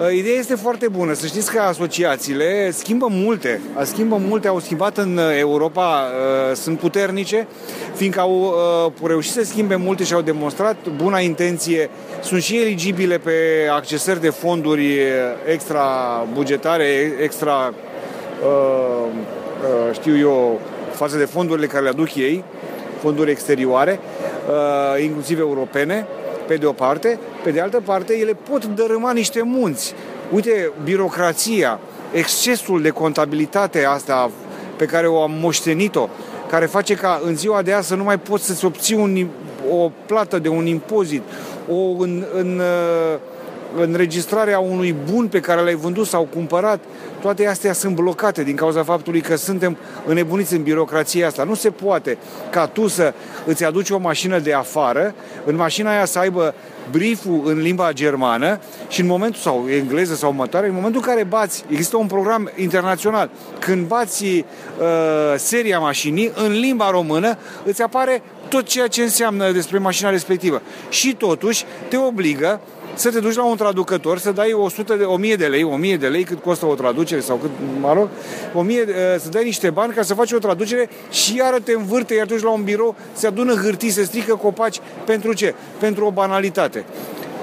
Uh, 0.00 0.12
ideea 0.14 0.38
este 0.38 0.54
foarte 0.54 0.88
bună. 0.88 1.12
Să 1.12 1.26
știți 1.26 1.52
că 1.52 1.60
asociațiile 1.60 2.70
schimbă 2.70 3.06
multe. 3.10 3.60
Schimbă 3.82 4.16
multe, 4.28 4.48
au 4.48 4.58
schimbat 4.58 4.96
în 4.96 5.16
uh, 5.16 5.38
Europa, 5.38 6.02
uh, 6.02 6.56
sunt 6.56 6.78
puternice, 6.78 7.46
fiindcă 7.94 8.20
au 8.20 8.54
reușit 9.02 9.32
să 9.32 9.44
schimbe 9.44 9.76
multe 9.76 10.04
și 10.04 10.14
au 10.14 10.20
demonstrat 10.20 10.76
buna 10.96 11.18
intenție. 11.18 11.90
Sunt 12.22 12.42
și 12.42 12.60
eligibile 12.60 13.18
pe 13.18 13.32
accesări 13.70 14.20
de 14.20 14.30
fonduri 14.30 14.98
extra 15.46 15.86
bugetare, 16.32 17.12
extra, 17.22 17.74
știu 19.92 20.18
eu, 20.18 20.60
față 20.92 21.16
de 21.16 21.24
fondurile 21.24 21.66
care 21.66 21.82
le 21.82 21.88
aduc 21.88 22.14
ei, 22.14 22.44
fonduri 23.00 23.30
exterioare, 23.30 24.00
inclusiv 25.02 25.38
europene 25.38 26.06
pe 26.48 26.56
de 26.56 26.66
o 26.66 26.72
parte, 26.72 27.18
pe 27.42 27.50
de 27.50 27.60
altă 27.60 27.82
parte 27.84 28.18
ele 28.18 28.36
pot 28.50 28.64
dărâma 28.64 29.12
niște 29.12 29.42
munți. 29.42 29.94
Uite, 30.32 30.70
birocrația, 30.84 31.78
excesul 32.12 32.82
de 32.82 32.88
contabilitate 32.88 33.84
asta 33.84 34.30
pe 34.76 34.84
care 34.84 35.06
o 35.06 35.22
am 35.22 35.30
moștenit-o, 35.40 36.08
care 36.50 36.66
face 36.66 36.94
ca 36.94 37.20
în 37.24 37.36
ziua 37.36 37.62
de 37.62 37.72
azi 37.72 37.88
să 37.88 37.94
nu 37.94 38.04
mai 38.04 38.18
poți 38.18 38.44
să-ți 38.44 38.64
obții 38.64 38.96
un, 38.96 39.26
o 39.70 39.90
plată 40.06 40.38
de 40.38 40.48
un 40.48 40.66
impozit, 40.66 41.22
o 41.70 41.74
în, 41.98 42.24
în 42.34 42.58
uh, 42.58 43.18
înregistrarea 43.76 44.58
unui 44.58 44.94
bun 45.12 45.26
pe 45.26 45.40
care 45.40 45.62
l-ai 45.62 45.74
vândut 45.74 46.06
sau 46.06 46.28
cumpărat, 46.34 46.80
toate 47.20 47.46
astea 47.46 47.72
sunt 47.72 47.94
blocate 47.94 48.42
din 48.42 48.56
cauza 48.56 48.82
faptului 48.82 49.20
că 49.20 49.36
suntem 49.36 49.76
înnebuniți 50.06 50.54
în 50.54 50.62
birocrația 50.62 51.26
asta. 51.26 51.44
Nu 51.44 51.54
se 51.54 51.70
poate 51.70 52.18
ca 52.50 52.66
tu 52.66 52.86
să 52.86 53.14
îți 53.46 53.64
aduci 53.64 53.90
o 53.90 53.98
mașină 53.98 54.38
de 54.38 54.52
afară, 54.52 55.14
în 55.44 55.54
mașina 55.56 55.90
aia 55.90 56.04
să 56.04 56.18
aibă 56.18 56.54
brieful 56.90 57.42
în 57.44 57.58
limba 57.60 57.92
germană 57.92 58.60
și 58.88 59.00
în 59.00 59.06
momentul, 59.06 59.40
sau 59.40 59.66
engleză 59.68 60.14
sau 60.14 60.28
următoare, 60.28 60.66
în 60.66 60.74
momentul 60.74 61.00
în 61.04 61.12
care 61.12 61.24
bați, 61.24 61.64
există 61.68 61.96
un 61.96 62.06
program 62.06 62.50
internațional, 62.56 63.30
când 63.58 63.86
bați 63.86 64.24
uh, 64.24 64.44
seria 65.36 65.78
mașinii 65.78 66.32
în 66.34 66.52
limba 66.52 66.90
română, 66.90 67.38
îți 67.64 67.82
apare 67.82 68.22
tot 68.48 68.66
ceea 68.66 68.86
ce 68.86 69.02
înseamnă 69.02 69.50
despre 69.50 69.78
mașina 69.78 70.10
respectivă. 70.10 70.62
Și 70.88 71.14
totuși 71.14 71.64
te 71.88 71.96
obligă 71.96 72.60
să 72.98 73.10
te 73.10 73.20
duci 73.20 73.34
la 73.34 73.44
un 73.44 73.56
traducător, 73.56 74.18
să 74.18 74.32
dai 74.32 74.52
100 74.52 74.94
de, 74.94 75.04
1000 75.04 75.36
de 75.36 75.46
lei, 75.46 75.62
1000 75.62 75.96
de 75.96 76.06
lei 76.06 76.24
cât 76.24 76.42
costă 76.42 76.66
o 76.66 76.74
traducere 76.74 77.20
sau 77.20 77.36
cât, 77.36 77.50
mă 77.80 77.92
rog, 77.92 78.08
1000, 78.54 78.80
uh, 78.80 78.94
să 79.18 79.28
dai 79.28 79.44
niște 79.44 79.70
bani 79.70 79.92
ca 79.92 80.02
să 80.02 80.14
faci 80.14 80.32
o 80.32 80.38
traducere 80.38 80.88
și 81.10 81.36
iară 81.36 81.56
te 81.64 81.72
învârte, 81.72 82.14
iar 82.14 82.26
duci 82.26 82.42
la 82.42 82.50
un 82.50 82.62
birou, 82.62 82.96
se 83.12 83.26
adună 83.26 83.54
hârtii, 83.54 83.90
se 83.90 84.04
strică 84.04 84.34
copaci. 84.34 84.80
Pentru 85.04 85.32
ce? 85.32 85.54
Pentru 85.78 86.04
o 86.04 86.10
banalitate. 86.10 86.84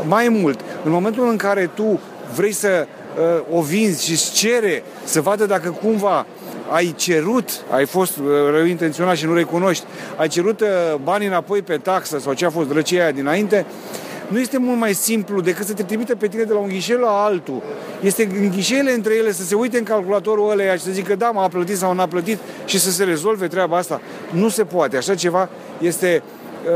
Mai 0.08 0.30
mult, 0.30 0.60
în 0.84 0.92
momentul 0.92 1.30
în 1.30 1.38
care 1.38 1.70
tu 1.74 2.00
vrei 2.36 2.52
să 2.52 2.88
uh, 3.18 3.58
o 3.58 3.62
vinzi 3.62 4.06
și 4.06 4.32
cere 4.32 4.84
să 5.04 5.22
vadă 5.22 5.46
dacă 5.46 5.78
cumva 5.82 6.26
ai 6.70 6.94
cerut, 6.98 7.50
ai 7.70 7.86
fost 7.86 8.18
uh, 8.18 8.26
rău 8.52 8.66
intenționat 8.66 9.16
și 9.16 9.26
nu 9.26 9.34
recunoști, 9.34 9.86
ai 10.16 10.28
cerut 10.28 10.62
uh, 10.62 10.68
banii 11.04 11.28
înapoi 11.28 11.62
pe 11.62 11.78
taxă 11.78 12.20
sau 12.20 12.34
ce 12.34 12.46
a 12.46 12.50
fost 12.50 12.68
drăcia 12.68 13.02
aia 13.02 13.12
dinainte, 13.12 13.66
uh, 13.68 14.04
nu 14.27 14.39
este 14.39 14.58
mult 14.58 14.79
mai 14.79 14.94
simplu 14.94 15.41
decât 15.41 15.65
să 15.65 15.74
te 15.74 15.84
trimite 15.84 16.15
pe 16.15 16.27
tine 16.27 16.44
de 16.44 16.53
la 16.53 16.60
un 16.60 16.67
ghișeu 16.67 17.00
la 17.00 17.24
altul. 17.24 17.62
Este 18.01 18.24
în 18.24 18.50
ghișeele 18.50 18.91
între 18.91 19.15
ele 19.15 19.32
să 19.32 19.44
se 19.44 19.55
uite 19.55 19.77
în 19.77 19.84
calculatorul 19.84 20.51
ăla 20.51 20.74
și 20.74 20.82
să 20.82 20.91
zică 20.91 21.15
da, 21.15 21.32
m-a 21.32 21.48
plătit 21.48 21.77
sau 21.77 21.94
n-a 21.94 22.08
plătit 22.08 22.39
și 22.65 22.79
să 22.79 22.91
se 22.91 23.03
rezolve 23.03 23.48
treaba 23.48 23.77
asta. 23.77 24.01
Nu 24.32 24.50
se 24.50 24.63
poate. 24.63 24.98
Așa 24.98 25.15
ceva 25.15 25.50
este 25.82 26.24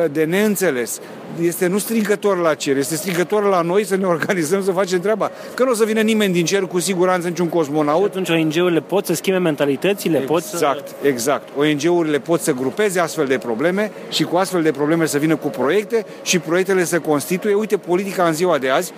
uh, 0.03 0.11
de 0.11 0.23
neînțeles. 0.23 0.99
Este 1.41 1.67
nu 1.67 1.77
strigător 1.77 2.38
la 2.38 2.53
cer, 2.53 2.77
este 2.77 2.95
strigător 2.95 3.43
la 3.43 3.62
noi 3.62 3.86
să 3.86 3.95
ne 3.95 4.05
organizăm 4.05 4.63
să 4.63 4.71
facem 4.71 5.00
treaba. 5.00 5.31
Că 5.53 5.63
nu 5.63 5.71
o 5.71 5.74
să 5.74 5.86
vină 5.86 6.01
nimeni 6.01 6.33
din 6.33 6.45
cer 6.45 6.62
cu 6.62 6.79
siguranță 6.79 7.27
niciun 7.27 7.50
cosmonaut. 7.50 8.05
Atunci 8.05 8.29
ONG-urile 8.29 8.79
pot 8.79 9.05
să 9.05 9.13
schimbe 9.13 9.39
mentalitățile? 9.39 10.17
Exact, 10.17 10.31
pot 10.31 10.43
să... 10.43 10.55
exact. 10.55 10.88
exact. 11.01 11.48
ONG-urile 11.57 12.19
pot 12.19 12.41
să 12.41 12.51
grupeze 12.51 13.00
astfel 13.00 13.25
de 13.25 13.38
probleme 13.38 13.91
și 14.09 14.24
cu 14.24 14.38
astfel 14.38 14.62
de 14.62 14.71
probleme 14.71 15.05
să 15.05 15.17
vină 15.17 15.36
cu 15.36 15.48
proiecte 15.48 16.05
și 16.21 16.39
proiectele 16.39 16.83
să 16.83 17.00
constituie. 17.00 17.53
Uite, 17.53 17.77
politica 17.77 18.24
în 18.24 18.33
ziua 18.33 18.57
de 18.57 18.69
azi 18.69 18.91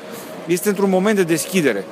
este 0.46 0.70
într-un 0.70 0.90
moment 0.90 1.16
de 1.16 1.24
deschidere. 1.24 1.86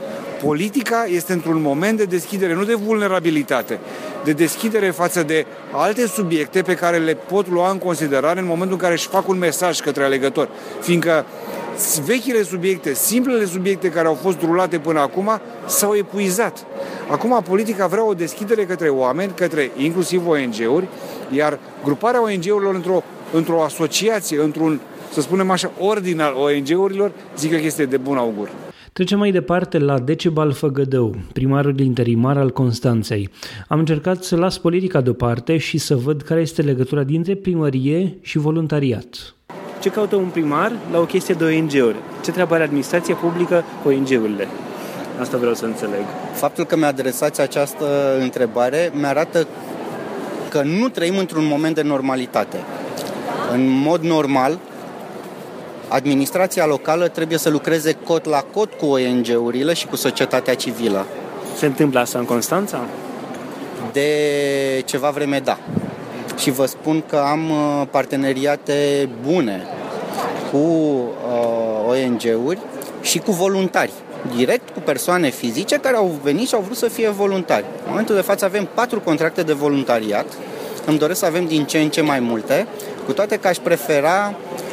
Politica 0.44 1.06
este 1.10 1.34
într-un 1.34 1.62
moment 1.62 1.98
de 1.98 2.04
deschidere, 2.04 2.54
nu 2.54 2.64
de 2.64 2.74
vulnerabilitate, 2.74 3.80
de 4.24 4.32
deschidere 4.32 4.90
față 4.90 5.24
de 5.24 5.46
alte 5.72 6.08
subiecte 6.08 6.62
pe 6.62 6.74
care 6.74 6.98
le 6.98 7.14
pot 7.14 7.50
lua 7.50 7.72
în 7.72 7.78
considerare 7.78 8.40
în 8.40 8.46
momentul 8.46 8.76
în 8.76 8.82
care 8.82 8.94
își 8.94 9.08
fac 9.08 9.28
un 9.28 9.38
mesaj 9.38 9.80
către 9.80 10.04
alegător. 10.04 10.50
Fiindcă 10.82 11.26
vechile 12.06 12.44
subiecte, 12.44 12.94
simplele 12.94 13.46
subiecte 13.46 13.90
care 13.90 14.08
au 14.08 14.14
fost 14.14 14.42
rulate 14.42 14.80
până 14.80 15.00
acum, 15.00 15.30
s-au 15.66 15.96
epuizat. 15.96 16.66
Acum 17.12 17.42
politica 17.48 17.88
vrea 17.88 18.06
o 18.06 18.14
deschidere 18.14 18.66
către 18.66 18.90
oameni, 18.90 19.32
către 19.36 19.72
inclusiv 19.78 20.28
ONG-uri, 20.28 20.88
iar 21.30 21.60
gruparea 21.84 22.24
ONG-urilor 22.24 22.76
într-o, 22.76 23.04
într-o 23.34 23.64
asociație, 23.64 24.42
într-un, 24.42 24.80
să 25.14 25.22
spunem 25.22 25.52
așa, 25.52 25.72
ordin 25.80 26.22
al 26.22 26.34
ONG-urilor, 26.34 27.12
zic 27.38 27.52
că 27.52 27.58
este 27.58 27.86
de 27.86 27.98
bun 27.98 28.18
augur. 28.18 28.50
Trecem 28.94 29.18
mai 29.18 29.32
departe 29.32 29.78
la 29.78 30.00
Decebal 30.00 30.52
Făgădău, 30.52 31.16
primarul 31.34 31.80
interimar 31.80 32.38
al 32.38 32.50
Constanței. 32.50 33.30
Am 33.68 33.80
încercat 33.80 34.24
să 34.24 34.36
las 34.36 34.58
politica 34.58 35.02
deoparte 35.02 35.58
și 35.58 35.78
să 35.78 35.96
văd 35.96 36.22
care 36.22 36.42
este 36.42 36.62
legătura 36.62 37.04
dintre 37.04 37.36
primărie 37.36 38.18
și 38.22 38.38
voluntariat. 38.38 39.36
Ce 39.82 39.90
caută 39.90 40.16
un 40.16 40.28
primar 40.28 40.72
la 40.92 41.00
o 41.00 41.04
chestie 41.06 41.34
de 41.34 41.44
ONG-uri? 41.44 41.96
Ce 42.24 42.32
treabă 42.32 42.54
are 42.54 42.64
administrația 42.64 43.16
publică 43.16 43.64
cu 43.84 43.90
ONG-urile? 43.90 44.48
Asta 45.20 45.38
vreau 45.38 45.54
să 45.54 45.66
înțeleg. 45.66 46.04
Faptul 46.34 46.66
că 46.66 46.78
mi-adresați 46.78 47.42
această 47.42 47.86
întrebare 48.22 48.92
mi-arată 48.94 49.48
că 50.50 50.62
nu 50.62 50.90
trăim 50.90 51.18
într-un 51.18 51.46
moment 51.46 51.76
de 51.76 51.82
normalitate. 51.82 52.58
În 53.54 53.68
mod 53.68 54.02
normal, 54.02 54.60
administrația 55.90 56.66
locală 56.66 57.08
trebuie 57.08 57.38
să 57.38 57.50
lucreze 57.50 57.94
cot 57.94 58.26
la 58.26 58.46
cot 58.54 58.74
cu 58.74 58.86
ONG-urile 58.86 59.74
și 59.74 59.88
cu 59.88 59.96
societatea 59.96 60.56
civilă. 60.56 61.06
Se 61.58 61.66
întâmplă 61.66 62.00
asta 62.00 62.20
în 62.20 62.26
Constanța? 62.26 62.80
De 63.92 64.10
ceva 64.86 65.10
vreme, 65.10 65.40
da. 65.40 65.58
Și 66.38 66.52
vă 66.52 66.66
spun 66.66 67.04
că 67.08 67.16
am 67.16 67.50
uh, 67.50 67.88
parteneriate 67.92 69.10
bune 69.26 69.68
cu 70.52 70.58
uh, 70.58 71.88
ONG-uri 71.88 72.60
și 73.02 73.20
cu 73.20 73.32
voluntari 73.32 73.92
direct 74.36 74.70
cu 74.70 74.80
persoane 74.80 75.30
fizice 75.30 75.78
care 75.78 75.96
au 75.96 76.20
venit 76.24 76.48
și 76.48 76.56
au 76.56 76.62
vrut 76.62 76.78
să 76.78 76.88
fie 76.88 77.10
voluntari. 77.10 77.66
În 77.78 77.86
momentul 77.88 78.16
de 78.16 78.22
față 78.22 78.46
avem 78.46 78.70
patru 78.74 79.00
contracte 79.00 79.42
de 79.42 79.54
voluntariat. 79.54 80.26
Îmi 80.86 80.98
doresc 80.98 81.20
să 81.20 81.26
avem 81.26 81.46
din 81.46 81.66
ce 81.66 81.80
în 81.80 81.90
ce 81.90 82.02
mai 82.02 82.20
multe, 82.20 82.68
cu 83.06 83.14
toate 83.14 83.38
că 83.38 83.48
aș 83.48 83.58
prefera 83.58 84.34
uh, 84.34 84.69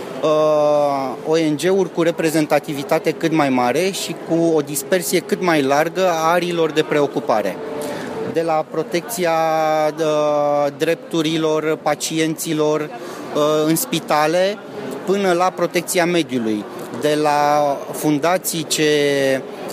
ONG-uri 1.26 1.92
cu 1.92 2.02
reprezentativitate 2.02 3.10
cât 3.10 3.32
mai 3.32 3.48
mare 3.48 3.90
și 3.90 4.14
cu 4.28 4.52
o 4.54 4.60
dispersie 4.60 5.18
cât 5.18 5.42
mai 5.42 5.62
largă 5.62 6.08
a 6.08 6.32
arilor 6.32 6.70
de 6.70 6.82
preocupare. 6.82 7.56
De 8.32 8.42
la 8.42 8.64
protecția 8.70 9.32
uh, 9.98 10.72
drepturilor 10.78 11.78
pacienților 11.82 12.80
uh, 12.80 13.40
în 13.66 13.76
spitale 13.76 14.58
până 15.04 15.32
la 15.32 15.50
protecția 15.50 16.06
mediului, 16.06 16.64
de 17.00 17.18
la 17.22 17.76
fundații 17.92 18.64
ce 18.64 18.90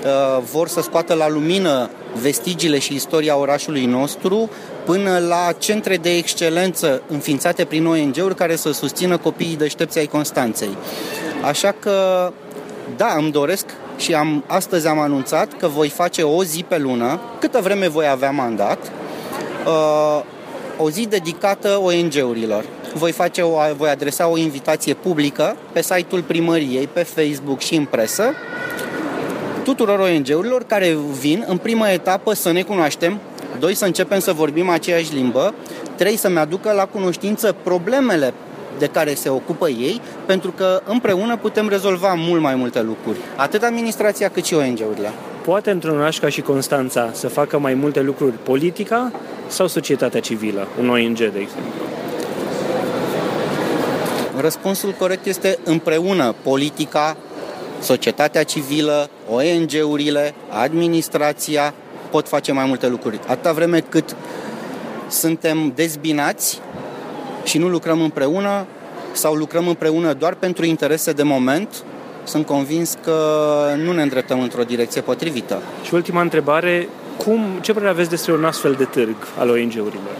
uh, 0.03 0.43
vor 0.51 0.67
să 0.67 0.81
scoată 0.81 1.13
la 1.13 1.29
lumină 1.29 1.89
vestigiile 2.21 2.79
și 2.79 2.93
istoria 2.93 3.37
orașului 3.37 3.85
nostru, 3.85 4.49
până 4.85 5.17
la 5.27 5.51
centre 5.57 5.97
de 5.97 6.15
excelență 6.15 7.01
înființate 7.07 7.65
prin 7.65 7.85
ONG-uri 7.85 8.35
care 8.35 8.55
să 8.55 8.71
susțină 8.71 9.17
copiii 9.17 9.57
deștepți 9.57 9.99
ai 9.99 10.05
Constanței. 10.05 10.77
Așa 11.43 11.75
că, 11.79 12.31
da, 12.97 13.15
îmi 13.17 13.31
doresc 13.31 13.65
și 13.97 14.13
am, 14.13 14.43
astăzi 14.47 14.87
am 14.87 14.99
anunțat 14.99 15.57
că 15.57 15.67
voi 15.67 15.89
face 15.89 16.23
o 16.23 16.43
zi 16.43 16.65
pe 16.67 16.77
lună, 16.77 17.19
câtă 17.39 17.59
vreme 17.61 17.87
voi 17.87 18.07
avea 18.07 18.31
mandat, 18.31 18.91
uh, 19.65 20.21
o 20.77 20.89
zi 20.89 21.07
dedicată 21.07 21.79
ONG-urilor. 21.83 22.65
Voi, 22.93 23.11
face 23.11 23.41
o, 23.41 23.57
voi 23.77 23.89
adresa 23.89 24.27
o 24.27 24.37
invitație 24.37 24.93
publică 24.93 25.55
pe 25.71 25.81
site-ul 25.81 26.21
primăriei, 26.21 26.87
pe 26.87 27.03
Facebook 27.03 27.59
și 27.59 27.75
în 27.75 27.85
presă, 27.85 28.33
tuturor 29.63 29.99
ONG-urilor 29.99 30.63
care 30.63 30.97
vin 31.19 31.45
în 31.47 31.57
prima 31.57 31.89
etapă 31.89 32.33
să 32.33 32.51
ne 32.51 32.61
cunoaștem, 32.61 33.19
doi 33.59 33.73
să 33.73 33.85
începem 33.85 34.19
să 34.19 34.33
vorbim 34.33 34.69
aceeași 34.69 35.13
limbă, 35.13 35.53
trei 35.95 36.15
să-mi 36.15 36.37
aducă 36.37 36.71
la 36.71 36.85
cunoștință 36.85 37.55
problemele 37.63 38.33
de 38.77 38.87
care 38.87 39.13
se 39.13 39.29
ocupă 39.29 39.69
ei, 39.69 40.01
pentru 40.25 40.51
că 40.51 40.81
împreună 40.85 41.37
putem 41.37 41.67
rezolva 41.67 42.13
mult 42.17 42.41
mai 42.41 42.55
multe 42.55 42.81
lucruri, 42.81 43.17
atât 43.35 43.63
administrația 43.63 44.29
cât 44.29 44.45
și 44.45 44.53
ONG-urile. 44.53 45.11
Poate 45.45 45.71
într-un 45.71 45.97
oraș 45.97 46.19
ca 46.19 46.29
și 46.29 46.41
Constanța 46.41 47.09
să 47.13 47.27
facă 47.27 47.59
mai 47.59 47.73
multe 47.73 48.01
lucruri 48.01 48.33
politica 48.43 49.11
sau 49.47 49.67
societatea 49.67 50.19
civilă, 50.19 50.67
un 50.79 50.89
ONG, 50.89 51.17
de 51.17 51.23
exemplu? 51.23 51.81
Răspunsul 54.39 54.91
corect 54.91 55.25
este 55.25 55.57
împreună 55.63 56.35
politica, 56.43 57.17
societatea 57.81 58.43
civilă, 58.43 59.09
ONG-urile, 59.29 60.33
administrația 60.49 61.73
pot 62.13 62.27
face 62.27 62.51
mai 62.51 62.65
multe 62.65 62.87
lucruri. 62.87 63.19
Atâta 63.27 63.51
vreme 63.51 63.79
cât 63.79 64.15
suntem 65.09 65.71
dezbinați 65.75 66.59
și 67.43 67.57
nu 67.57 67.67
lucrăm 67.67 68.01
împreună 68.01 68.65
sau 69.11 69.33
lucrăm 69.33 69.67
împreună 69.67 70.13
doar 70.13 70.33
pentru 70.33 70.65
interese 70.65 71.11
de 71.11 71.23
moment, 71.23 71.69
sunt 72.23 72.45
convins 72.45 72.97
că 73.03 73.17
nu 73.83 73.91
ne 73.91 74.01
îndreptăm 74.01 74.41
într-o 74.41 74.63
direcție 74.63 75.01
potrivită. 75.01 75.61
Și 75.85 75.93
ultima 75.93 76.21
întrebare, 76.21 76.87
cum, 77.17 77.41
ce 77.61 77.73
părere 77.73 77.91
aveți 77.91 78.09
despre 78.09 78.33
un 78.33 78.45
astfel 78.45 78.73
de 78.73 78.83
târg 78.83 79.15
al 79.39 79.49
ONG-urilor? 79.49 80.15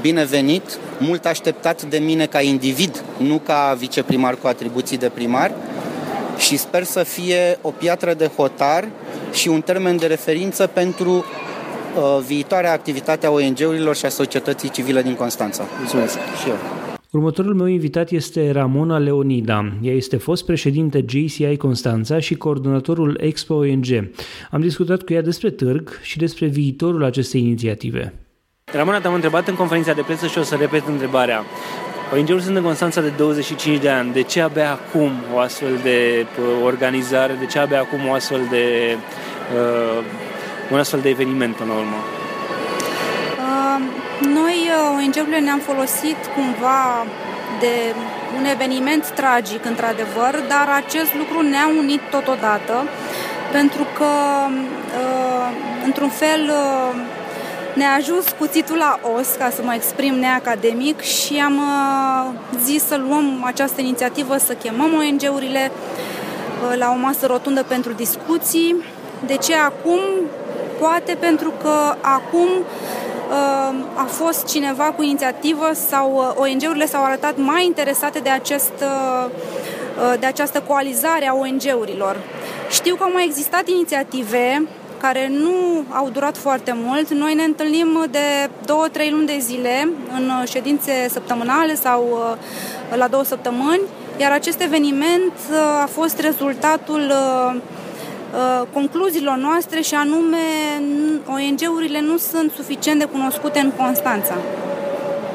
Binevenit, 0.00 0.78
mult 0.98 1.26
așteptat 1.26 1.82
de 1.82 1.98
mine 1.98 2.26
ca 2.26 2.40
individ, 2.40 3.02
nu 3.16 3.40
ca 3.46 3.76
viceprimar 3.78 4.34
cu 4.34 4.46
atribuții 4.46 4.98
de 4.98 5.10
primar 5.14 5.52
și 6.36 6.56
sper 6.56 6.84
să 6.84 7.02
fie 7.02 7.58
o 7.60 7.70
piatră 7.70 8.14
de 8.14 8.30
hotar 8.36 8.88
și 9.34 9.48
un 9.48 9.60
termen 9.60 9.96
de 9.96 10.06
referință 10.06 10.66
pentru 10.66 11.10
uh, 11.10 12.24
viitoarea 12.26 12.72
activitate 12.72 13.26
a 13.26 13.30
ONG-urilor 13.30 13.96
și 13.96 14.04
a 14.04 14.08
societății 14.08 14.70
civile 14.70 15.02
din 15.02 15.14
Constanța. 15.14 15.64
Mulțumesc 15.78 16.14
și 16.14 16.48
eu. 16.48 16.56
Următorul 17.10 17.54
meu 17.54 17.66
invitat 17.66 18.10
este 18.10 18.50
Ramona 18.50 18.98
Leonida. 18.98 19.72
Ea 19.82 19.92
este 19.92 20.16
fost 20.16 20.44
președinte 20.44 21.04
JCI 21.08 21.56
Constanța 21.56 22.18
și 22.18 22.34
coordonatorul 22.34 23.18
Expo 23.20 23.54
ONG. 23.54 23.86
Am 24.50 24.60
discutat 24.60 25.02
cu 25.02 25.12
ea 25.12 25.22
despre 25.22 25.50
târg 25.50 25.98
și 26.02 26.18
despre 26.18 26.46
viitorul 26.46 27.04
acestei 27.04 27.40
inițiative. 27.40 28.14
Ramona, 28.72 29.00
te-am 29.00 29.14
întrebat 29.14 29.48
în 29.48 29.54
conferința 29.54 29.92
de 29.92 30.02
presă 30.02 30.26
și 30.26 30.38
o 30.38 30.42
să 30.42 30.54
repet 30.54 30.82
întrebarea. 30.86 31.44
ONG-uri 32.12 32.42
sunt 32.42 32.56
în 32.56 32.62
Constanța 32.62 33.00
de 33.00 33.08
25 33.08 33.80
de 33.80 33.88
ani. 33.88 34.12
De 34.12 34.22
ce 34.22 34.40
abia 34.40 34.70
acum 34.70 35.12
o 35.34 35.38
astfel 35.38 35.80
de 35.82 36.26
uh, 36.40 36.64
organizare? 36.64 37.36
De 37.38 37.46
ce 37.46 37.58
abia 37.58 37.80
acum 37.80 38.08
o 38.08 38.12
astfel 38.12 38.40
de, 38.50 38.96
uh, 39.54 40.04
un 40.70 40.78
astfel 40.78 41.00
de 41.00 41.08
eveniment 41.08 41.56
până 41.56 41.72
la 41.72 41.78
urmă? 41.78 41.96
Uh, 43.38 43.80
noi, 44.20 44.68
uh, 44.70 45.04
ONG-urile, 45.04 45.38
ne-am 45.38 45.58
folosit 45.58 46.16
cumva 46.34 47.06
de 47.60 47.94
un 48.38 48.44
eveniment 48.44 49.10
tragic, 49.10 49.64
într-adevăr, 49.64 50.32
dar 50.48 50.68
acest 50.84 51.14
lucru 51.14 51.40
ne-a 51.40 51.68
unit 51.78 52.00
totodată, 52.10 52.76
pentru 53.52 53.86
că, 53.98 54.10
uh, 55.02 55.48
într-un 55.84 56.08
fel, 56.08 56.42
uh, 56.48 57.13
ne-a 57.74 57.94
ajuns 57.94 58.24
cuțitul 58.38 58.76
la 58.76 59.00
os, 59.18 59.28
ca 59.38 59.50
să 59.50 59.62
mă 59.64 59.72
exprim 59.74 60.14
neacademic, 60.14 61.00
și 61.00 61.42
am 61.44 61.56
uh, 61.56 62.58
zis 62.64 62.84
să 62.86 63.00
luăm 63.08 63.42
această 63.44 63.80
inițiativă, 63.80 64.36
să 64.36 64.52
chemăm 64.52 64.90
ONG-urile 64.94 65.70
uh, 65.70 66.78
la 66.78 66.90
o 66.90 66.96
masă 66.96 67.26
rotundă 67.26 67.62
pentru 67.62 67.92
discuții. 67.92 68.76
De 69.26 69.36
ce 69.36 69.54
acum? 69.54 70.00
Poate 70.80 71.16
pentru 71.20 71.52
că 71.62 71.94
acum 72.00 72.48
uh, 72.48 73.74
a 73.94 74.04
fost 74.04 74.46
cineva 74.46 74.84
cu 74.84 75.02
inițiativă 75.02 75.70
sau 75.88 76.34
ONG-urile 76.36 76.86
s-au 76.86 77.04
arătat 77.04 77.34
mai 77.36 77.64
interesate 77.64 78.18
de, 78.18 78.28
acest, 78.28 78.72
de 80.20 80.26
această 80.26 80.62
coalizare 80.66 81.28
a 81.28 81.34
ONG-urilor. 81.34 82.16
Știu 82.70 82.94
că 82.94 83.02
au 83.02 83.10
mai 83.12 83.24
existat 83.24 83.68
inițiative 83.68 84.68
care 85.06 85.28
nu 85.28 85.84
au 85.90 86.10
durat 86.10 86.36
foarte 86.36 86.72
mult. 86.84 87.12
Noi 87.12 87.34
ne 87.34 87.42
întâlnim 87.42 88.06
de 88.10 88.50
două, 88.64 88.88
trei 88.92 89.10
luni 89.10 89.26
de 89.26 89.38
zile 89.40 89.88
în 90.16 90.44
ședințe 90.44 90.92
săptămânale 91.10 91.74
sau 91.74 92.02
uh, 92.10 92.96
la 92.96 93.08
două 93.08 93.24
săptămâni 93.24 93.80
iar 94.20 94.32
acest 94.32 94.60
eveniment 94.60 95.32
a 95.82 95.86
fost 95.86 96.20
rezultatul 96.20 97.12
concluziilor 98.72 99.36
noastre 99.36 99.80
și 99.80 99.94
anume 99.94 100.46
ONG-urile 101.26 102.00
nu 102.00 102.16
sunt 102.16 102.52
suficient 102.56 102.98
de 102.98 103.04
cunoscute 103.04 103.58
în 103.58 103.70
Constanța. 103.70 104.34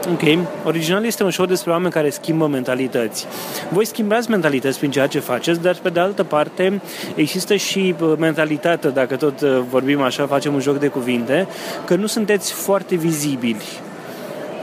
Ok. 0.08 0.22
Original 0.66 1.06
este 1.06 1.24
un 1.24 1.32
show 1.32 1.46
despre 1.46 1.72
oameni 1.72 1.92
care 1.92 2.10
schimbă 2.10 2.48
mentalități. 2.48 3.26
Voi 3.70 3.86
schimbați 3.86 4.30
mentalități 4.30 4.78
prin 4.78 4.92
ceea 4.92 5.08
ce 5.08 5.20
faceți, 5.20 5.62
dar 5.62 5.78
pe 5.82 5.90
de 5.90 6.00
altă 6.00 6.24
parte 6.24 6.82
există 7.16 7.56
și 7.56 7.96
mentalitatea, 8.18 8.90
dacă 8.90 9.16
tot 9.16 9.42
uh, 9.42 9.60
vorbim 9.70 10.02
așa, 10.02 10.28
facem 10.28 10.54
un 10.54 10.60
joc 10.60 10.80
de 10.80 10.88
cuvinte, 10.88 11.48
că 11.86 11.96
nu 11.96 12.06
sunteți 12.06 12.54
foarte 12.54 12.96
vizibili. 12.96 13.64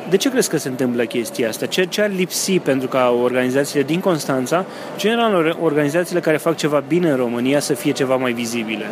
De 0.08 0.16
ce 0.16 0.30
crezi 0.30 0.48
că 0.48 0.56
se 0.56 0.68
întâmplă 0.68 1.04
chestia 1.04 1.48
asta? 1.48 1.66
Ce, 1.66 1.84
ce 1.84 2.02
ar 2.02 2.10
lipsi 2.10 2.58
pentru 2.58 2.88
ca 2.88 3.16
organizațiile 3.22 3.82
din 3.82 4.00
Constanța, 4.00 4.64
general 4.96 5.56
organizațiile 5.60 6.20
care 6.20 6.36
fac 6.36 6.56
ceva 6.56 6.84
bine 6.88 7.10
în 7.10 7.16
România, 7.16 7.60
să 7.60 7.74
fie 7.74 7.92
ceva 7.92 8.16
mai 8.16 8.32
vizibile? 8.32 8.86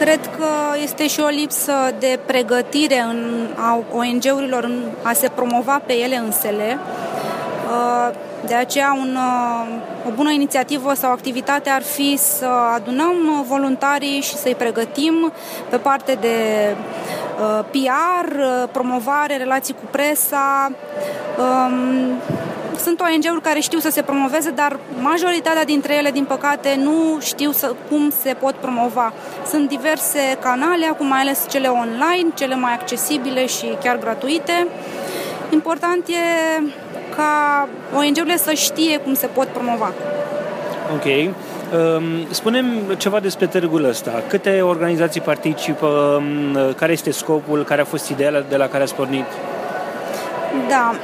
Cred 0.00 0.30
că 0.38 0.46
este 0.82 1.06
și 1.06 1.20
o 1.20 1.26
lipsă 1.26 1.72
de 1.98 2.18
pregătire 2.26 3.00
în, 3.00 3.48
a 3.56 3.84
ONG-urilor 3.92 4.64
în 4.64 4.82
a 5.02 5.12
se 5.12 5.28
promova 5.34 5.82
pe 5.86 5.92
ele 5.92 6.16
însele. 6.16 6.78
Uh, 7.70 8.14
de 8.46 8.54
aceea 8.54 8.96
un, 8.98 9.16
uh, 9.16 10.08
o 10.08 10.10
bună 10.14 10.30
inițiativă 10.30 10.94
sau 10.94 11.10
activitate 11.10 11.70
ar 11.70 11.82
fi 11.82 12.16
să 12.16 12.46
adunăm 12.74 13.44
voluntarii 13.48 14.20
și 14.20 14.36
să-i 14.36 14.54
pregătim 14.54 15.32
pe 15.68 15.76
parte 15.76 16.18
de 16.20 16.36
uh, 17.40 17.64
PR, 17.70 18.40
promovare, 18.72 19.36
relații 19.36 19.74
cu 19.74 19.88
presa, 19.90 20.72
um, 21.38 22.20
sunt 22.82 23.00
ONG-uri 23.00 23.42
care 23.42 23.60
știu 23.60 23.78
să 23.78 23.90
se 23.90 24.02
promoveze, 24.02 24.50
dar 24.50 24.78
majoritatea 25.00 25.64
dintre 25.64 25.96
ele, 25.96 26.10
din 26.10 26.24
păcate, 26.24 26.78
nu 26.82 27.18
știu 27.20 27.50
să, 27.50 27.74
cum 27.88 28.12
se 28.22 28.34
pot 28.40 28.54
promova. 28.54 29.12
Sunt 29.46 29.68
diverse 29.68 30.38
canale, 30.40 30.86
acum 30.86 31.06
mai 31.06 31.20
ales 31.20 31.46
cele 31.48 31.68
online, 31.68 32.30
cele 32.34 32.54
mai 32.54 32.72
accesibile 32.72 33.46
și 33.46 33.66
chiar 33.82 33.98
gratuite. 33.98 34.66
Important 35.50 36.08
e 36.08 36.62
ca 37.16 37.68
ONG-urile 37.96 38.36
să 38.36 38.52
știe 38.52 38.98
cum 38.98 39.14
se 39.14 39.26
pot 39.26 39.46
promova. 39.46 39.92
Ok. 40.94 41.04
Um, 41.04 42.02
spunem 42.30 42.66
ceva 42.98 43.20
despre 43.20 43.46
târgul 43.46 43.84
ăsta. 43.84 44.22
Câte 44.28 44.60
organizații 44.60 45.20
participă? 45.20 45.86
Um, 46.18 46.74
care 46.76 46.92
este 46.92 47.10
scopul? 47.10 47.64
Care 47.64 47.80
a 47.80 47.84
fost 47.84 48.08
ideea 48.08 48.44
de 48.48 48.56
la 48.56 48.68
care 48.68 48.82
ați 48.82 48.94
pornit? 48.94 49.24
Da. 50.68 50.94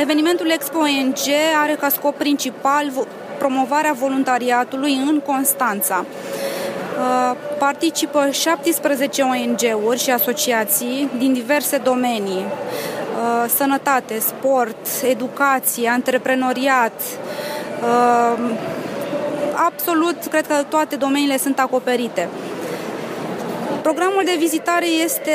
Uh, 0.00 0.06
Evenimentul 0.06 0.50
Expo 0.50 0.78
ONG 0.78 1.18
are 1.62 1.74
ca 1.74 1.88
scop 1.88 2.16
principal 2.16 2.92
promovarea 3.38 3.92
voluntariatului 3.92 4.94
în 4.94 5.20
Constanța. 5.26 6.04
Uh, 6.04 7.36
participă 7.58 8.28
17 8.30 9.22
ONG-uri 9.22 9.98
și 9.98 10.10
asociații 10.10 11.10
din 11.18 11.32
diverse 11.32 11.76
domenii. 11.76 12.44
Uh, 12.44 13.50
sănătate, 13.56 14.18
sport, 14.18 14.86
educație, 15.08 15.88
antreprenoriat, 15.88 17.02
uh, 17.82 18.38
absolut, 19.54 20.16
cred 20.30 20.46
că 20.46 20.54
toate 20.68 20.96
domeniile 20.96 21.38
sunt 21.38 21.58
acoperite. 21.58 22.28
Programul 23.82 24.22
de 24.24 24.36
vizitare 24.38 24.86
este 25.04 25.30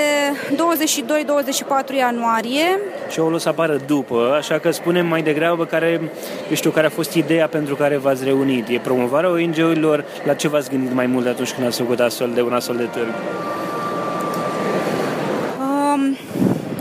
22-24 1.94 1.96
ianuarie. 1.98 2.80
Și 3.10 3.20
o 3.20 3.38
să 3.38 3.50
apară 3.50 3.80
după, 3.88 4.36
așa 4.38 4.60
că 4.60 4.72
spunem 4.72 5.08
mai 5.08 5.22
degrabă 5.22 5.66
care, 5.66 6.02
eu 6.50 6.56
știu, 6.56 6.72
care 6.72 6.88
a 6.88 6.90
fost 6.90 7.14
ideea 7.14 7.48
pentru 7.48 7.76
care 7.76 7.98
v-ați 7.98 8.24
reunit. 8.24 8.68
E 8.68 8.80
promovarea 8.80 9.30
ONG-urilor? 9.30 10.06
La 10.24 10.34
ce 10.34 10.48
v-ați 10.48 10.70
gândit 10.70 10.94
mai 10.94 11.06
mult 11.06 11.28
atunci 11.28 11.52
când 11.52 11.68
ați 11.68 11.78
făcut 11.78 12.00
astfel 12.00 12.32
de 12.34 12.42
un 12.42 12.54
astfel 12.54 12.76
de 12.76 12.84
târg? 12.84 13.14
Um, 15.60 16.18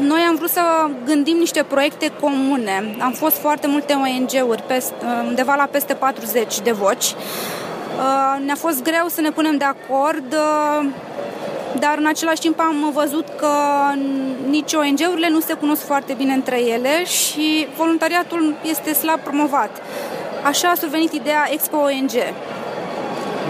noi 0.06 0.20
am 0.28 0.34
vrut 0.34 0.50
să 0.50 0.60
gândim 1.04 1.36
niște 1.36 1.64
proiecte 1.68 2.12
comune. 2.20 2.96
Am 2.98 3.12
fost 3.12 3.36
foarte 3.36 3.66
multe 3.66 3.92
ONG-uri, 3.92 4.62
undeva 5.26 5.54
la 5.54 5.68
peste 5.70 5.94
40 5.94 6.60
de 6.60 6.70
voci. 6.70 7.04
Uh, 7.04 8.44
ne-a 8.44 8.54
fost 8.54 8.82
greu 8.82 9.06
să 9.08 9.20
ne 9.20 9.30
punem 9.30 9.56
de 9.56 9.64
acord 9.64 10.32
uh, 10.32 10.86
dar 11.78 11.94
în 11.98 12.06
același 12.06 12.40
timp 12.40 12.60
am 12.60 12.90
văzut 12.94 13.28
că 13.36 13.48
nici 14.48 14.72
ONG-urile 14.72 15.28
nu 15.28 15.40
se 15.40 15.54
cunosc 15.54 15.84
foarte 15.84 16.12
bine 16.12 16.32
între 16.32 16.60
ele 16.60 17.04
și 17.04 17.66
voluntariatul 17.76 18.54
este 18.70 18.92
slab 18.92 19.20
promovat. 19.20 19.82
Așa 20.44 20.68
a 20.68 20.74
survenit 20.74 21.12
ideea 21.12 21.48
Expo 21.50 21.76
ONG. 21.76 22.12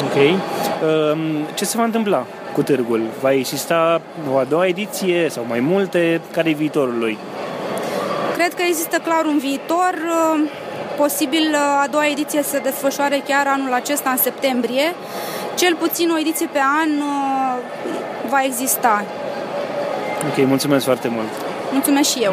Ok. 0.05 0.17
Um, 0.17 1.47
ce 1.55 1.65
se 1.65 1.77
va 1.77 1.85
întâmpla 1.85 2.27
cu 2.53 2.63
târgul? 2.63 3.03
Va 3.21 3.33
exista 3.33 4.01
o 4.33 4.37
a 4.37 4.45
doua 4.45 4.67
ediție 4.67 5.29
sau 5.29 5.45
mai 5.49 5.61
multe? 5.61 6.21
Care 6.33 6.51
e 6.51 6.53
viitorul 6.53 6.99
lui? 6.99 7.19
Cred 8.35 8.55
că 8.55 8.63
există 8.67 8.97
clar 8.99 9.25
un 9.25 9.39
viitor. 9.39 9.95
Uh, 9.95 10.51
posibil 10.97 11.49
uh, 11.53 11.83
a 11.83 11.87
doua 11.91 12.07
ediție 12.07 12.43
să 12.43 12.61
desfășoare 12.63 13.23
chiar 13.29 13.47
anul 13.47 13.73
acesta, 13.73 14.11
în 14.11 14.17
septembrie. 14.17 14.95
Cel 15.55 15.75
puțin 15.75 16.11
o 16.11 16.19
ediție 16.19 16.47
pe 16.53 16.61
an 16.83 16.91
uh, 16.99 17.57
va 18.29 18.43
exista. 18.43 19.05
Ok, 20.29 20.47
mulțumesc 20.47 20.85
foarte 20.85 21.09
mult. 21.09 21.29
Mulțumesc 21.73 22.11
și 22.11 22.19
eu. 22.23 22.33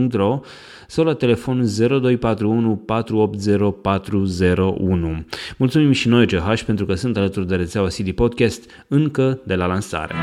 www.ovidius-ch.ro 0.01 0.39
sau 0.87 1.05
la 1.05 1.13
telefon 1.13 1.65
0241 1.77 2.75
480 2.75 3.73
401. 3.81 5.25
Mulțumim 5.57 5.91
și 5.91 6.07
noi 6.07 6.27
CH 6.27 6.61
pentru 6.65 6.85
că 6.85 6.93
sunt 6.93 7.17
alături 7.17 7.47
de 7.47 7.55
rețeaua 7.55 7.87
CD 7.87 8.11
Podcast 8.11 8.69
încă 8.87 9.39
de 9.43 9.55
la 9.55 9.65
lansare. 9.65 10.15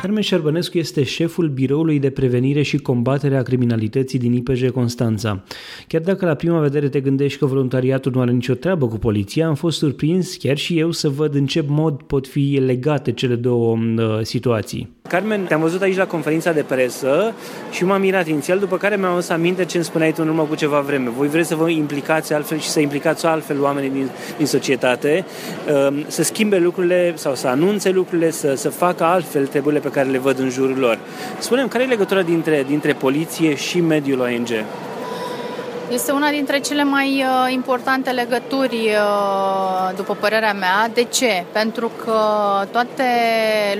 Carmen 0.00 0.22
Șerbănescu 0.22 0.78
este 0.78 1.02
șeful 1.02 1.48
Biroului 1.48 1.98
de 1.98 2.10
Prevenire 2.10 2.62
și 2.62 2.76
Combatere 2.76 3.36
a 3.36 3.42
Criminalității 3.42 4.18
din 4.18 4.32
IPJ 4.32 4.68
Constanța. 4.68 5.42
Chiar 5.86 6.00
dacă 6.00 6.26
la 6.26 6.34
prima 6.34 6.60
vedere 6.60 6.88
te 6.88 7.00
gândești 7.00 7.38
că 7.38 7.46
voluntariatul 7.46 8.12
nu 8.14 8.20
are 8.20 8.32
nicio 8.32 8.54
treabă 8.54 8.88
cu 8.88 8.96
poliția, 8.96 9.46
am 9.46 9.54
fost 9.54 9.78
surprins 9.78 10.36
chiar 10.36 10.56
și 10.56 10.78
eu 10.78 10.90
să 10.90 11.08
văd 11.08 11.34
în 11.34 11.46
ce 11.46 11.64
mod 11.68 12.02
pot 12.02 12.26
fi 12.26 12.60
legate 12.64 13.12
cele 13.12 13.34
două 13.34 13.76
uh, 13.76 14.18
situații. 14.22 14.95
Carmen, 15.08 15.44
te-am 15.44 15.60
văzut 15.60 15.82
aici 15.82 15.96
la 15.96 16.06
conferința 16.06 16.52
de 16.52 16.62
presă 16.62 17.34
și 17.70 17.84
m-am 17.84 18.00
mirat 18.00 18.26
inițial, 18.26 18.58
după 18.58 18.76
care 18.76 18.96
mi-am 18.96 19.12
adus 19.12 19.28
aminte 19.28 19.64
ce 19.64 19.76
îmi 19.76 19.84
spuneai 19.84 20.12
tu 20.12 20.20
în 20.22 20.28
urmă 20.28 20.42
cu 20.42 20.54
ceva 20.54 20.80
vreme. 20.80 21.10
Voi 21.10 21.28
vreți 21.28 21.48
să 21.48 21.54
vă 21.54 21.68
implicați 21.68 22.32
altfel 22.32 22.58
și 22.58 22.68
să 22.68 22.80
implicați 22.80 23.26
altfel 23.26 23.62
oamenii 23.62 23.90
din, 23.90 24.10
din 24.36 24.46
societate, 24.46 25.24
um, 25.88 26.04
să 26.06 26.22
schimbe 26.22 26.58
lucrurile 26.58 27.12
sau 27.16 27.34
să 27.34 27.48
anunțe 27.48 27.90
lucrurile, 27.90 28.30
să, 28.30 28.54
să 28.54 28.68
facă 28.68 29.04
altfel 29.04 29.46
treburile 29.46 29.80
pe 29.80 29.90
care 29.90 30.08
le 30.08 30.18
văd 30.18 30.38
în 30.38 30.50
jurul 30.50 30.78
lor. 30.78 30.98
Spunem, 31.38 31.68
care 31.68 31.84
e 31.84 31.86
legătura 31.86 32.22
dintre, 32.22 32.64
dintre 32.68 32.92
poliție 32.92 33.54
și 33.54 33.80
mediul 33.80 34.20
ONG? 34.20 34.48
Este 35.90 36.12
una 36.12 36.30
dintre 36.30 36.58
cele 36.58 36.84
mai 36.84 37.24
uh, 37.26 37.52
importante 37.52 38.10
legături, 38.10 38.74
uh, 38.74 39.96
după 39.96 40.16
părerea 40.20 40.52
mea. 40.52 40.90
De 40.94 41.02
ce? 41.02 41.44
Pentru 41.52 41.90
că 42.04 42.20
toate 42.70 43.04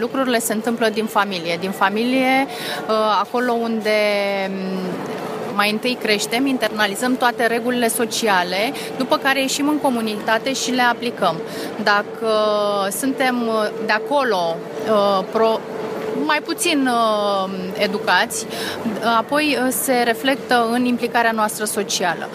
lucrurile 0.01 0.38
se 0.38 0.53
întâmplă 0.53 0.88
din 0.88 1.05
familie. 1.05 1.57
Din 1.61 1.71
familie, 1.71 2.47
uh, 2.47 2.95
acolo 3.21 3.53
unde 3.53 3.90
mm, 4.49 5.55
mai 5.55 5.71
întâi 5.71 5.99
creștem, 6.03 6.47
internalizăm 6.47 7.16
toate 7.16 7.47
regulile 7.47 7.88
sociale, 7.88 8.73
după 8.97 9.16
care 9.16 9.40
ieșim 9.40 9.69
în 9.69 9.79
comunitate 9.79 10.53
și 10.53 10.71
le 10.71 10.83
aplicăm. 10.83 11.37
Dacă 11.83 12.29
suntem 12.99 13.51
de 13.87 13.92
acolo 13.92 14.57
pro, 15.33 15.61
mai 16.27 16.41
puțin 16.45 16.89
uh, 16.89 17.51
educați, 17.79 18.47
apoi 19.19 19.59
uh, 19.62 19.69
se 19.71 20.03
reflectă 20.05 20.69
în 20.73 20.85
implicarea 20.85 21.33
noastră 21.33 21.65
socială. 21.65 22.29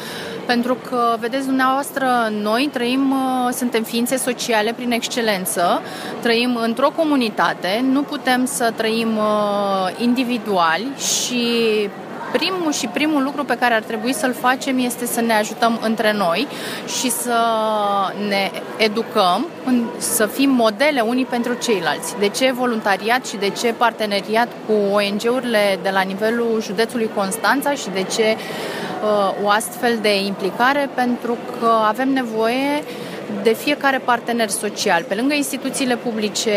Pentru 0.46 0.78
că, 0.90 1.16
vedeți 1.20 1.46
dumneavoastră, 1.46 2.08
noi 2.42 2.70
trăim, 2.74 3.12
uh, 3.12 3.54
suntem 3.54 3.84
ființe 3.84 4.18
sociale 4.18 4.74
prin 4.74 4.92
excelență, 4.92 5.82
trăim 6.22 6.60
într-o 6.62 6.92
comunitate, 6.96 7.84
nu 7.92 8.02
putem 8.02 8.46
să 8.46 8.74
trăim 8.76 9.18
uh, 9.18 10.02
individuali 10.02 10.88
și 10.98 11.46
primul 12.32 12.72
și 12.72 12.88
primul 12.88 13.24
lucru 13.24 13.44
pe 13.44 13.58
care 13.60 13.74
ar 13.74 13.82
trebui 13.82 14.14
să-l 14.14 14.34
facem 14.34 14.78
este 14.80 15.06
să 15.06 15.22
ne 15.22 15.34
ajutăm 15.34 15.80
între 15.82 16.14
noi 16.14 16.48
și 17.00 17.10
să 17.10 17.38
ne 18.28 18.52
educăm, 18.78 19.48
să 19.98 20.26
fim 20.26 20.50
modele 20.50 21.02
unii 21.02 21.26
pentru 21.26 21.54
ceilalți. 21.54 22.16
De 22.20 22.28
ce 22.28 22.52
voluntariat 22.52 23.26
și 23.26 23.36
de 23.36 23.50
ce 23.50 23.74
parteneriat 23.74 24.48
cu 24.66 24.74
ONG-urile 24.92 25.80
de 25.82 25.90
la 25.90 26.02
nivelul 26.02 26.62
județului 26.62 27.10
Constanța 27.16 27.74
și 27.74 27.90
de 27.94 28.04
ce 28.04 28.36
uh, 28.36 29.44
o 29.44 29.50
astfel 29.50 29.98
de 30.02 30.24
implicare? 30.24 30.90
Pentru 30.94 31.38
că 31.60 31.72
avem 31.88 32.10
nevoie 32.10 32.84
de 33.44 33.54
fiecare 33.54 33.98
partener 33.98 34.50
social, 34.50 35.04
pe 35.08 35.16
lângă 35.16 35.34
instituțiile 35.34 35.96
publice 35.96 36.52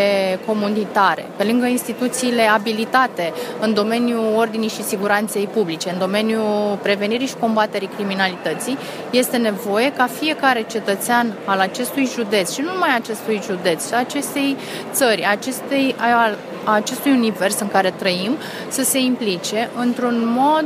comunitare, 0.47 1.27
pe 1.37 1.45
lângă 1.45 1.67
instituțiile 1.67 2.43
abilitate 2.43 3.33
în 3.61 3.75
domeniul 3.75 4.35
ordinii 4.37 4.69
și 4.69 4.83
siguranței 4.83 5.49
publice, 5.53 5.91
în 5.91 5.99
domeniul 5.99 6.79
prevenirii 6.83 7.27
și 7.27 7.35
combaterii 7.41 7.91
criminalității, 7.97 8.79
este 9.11 9.37
nevoie 9.37 9.93
ca 9.93 10.09
fiecare 10.21 10.65
cetățean 10.71 11.33
al 11.45 11.59
acestui 11.59 12.07
județ 12.07 12.53
și 12.53 12.61
nu 12.61 12.73
numai 12.73 12.95
acestui 12.97 13.41
județ, 13.45 13.91
acestei 13.91 14.57
țări, 14.93 15.27
acestei, 15.27 15.95
a 15.99 16.31
acestui 16.65 17.11
univers 17.11 17.61
în 17.61 17.69
care 17.69 17.91
trăim, 17.97 18.37
să 18.69 18.83
se 18.83 18.99
implice 18.99 19.71
într-un 19.77 20.35
mod 20.37 20.65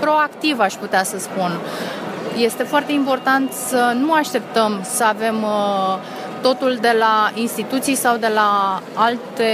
proactiv, 0.00 0.58
aș 0.58 0.74
putea 0.74 1.04
să 1.04 1.18
spun 1.18 1.60
este 2.36 2.62
foarte 2.62 2.92
important 2.92 3.52
să 3.52 3.94
nu 4.00 4.12
așteptăm 4.12 4.80
să 4.82 5.04
avem 5.04 5.42
uh, 5.42 5.98
totul 6.48 6.78
de 6.80 6.96
la 6.98 7.30
instituții 7.34 7.94
sau 7.94 8.16
de 8.16 8.30
la 8.34 8.82
alte 8.94 9.52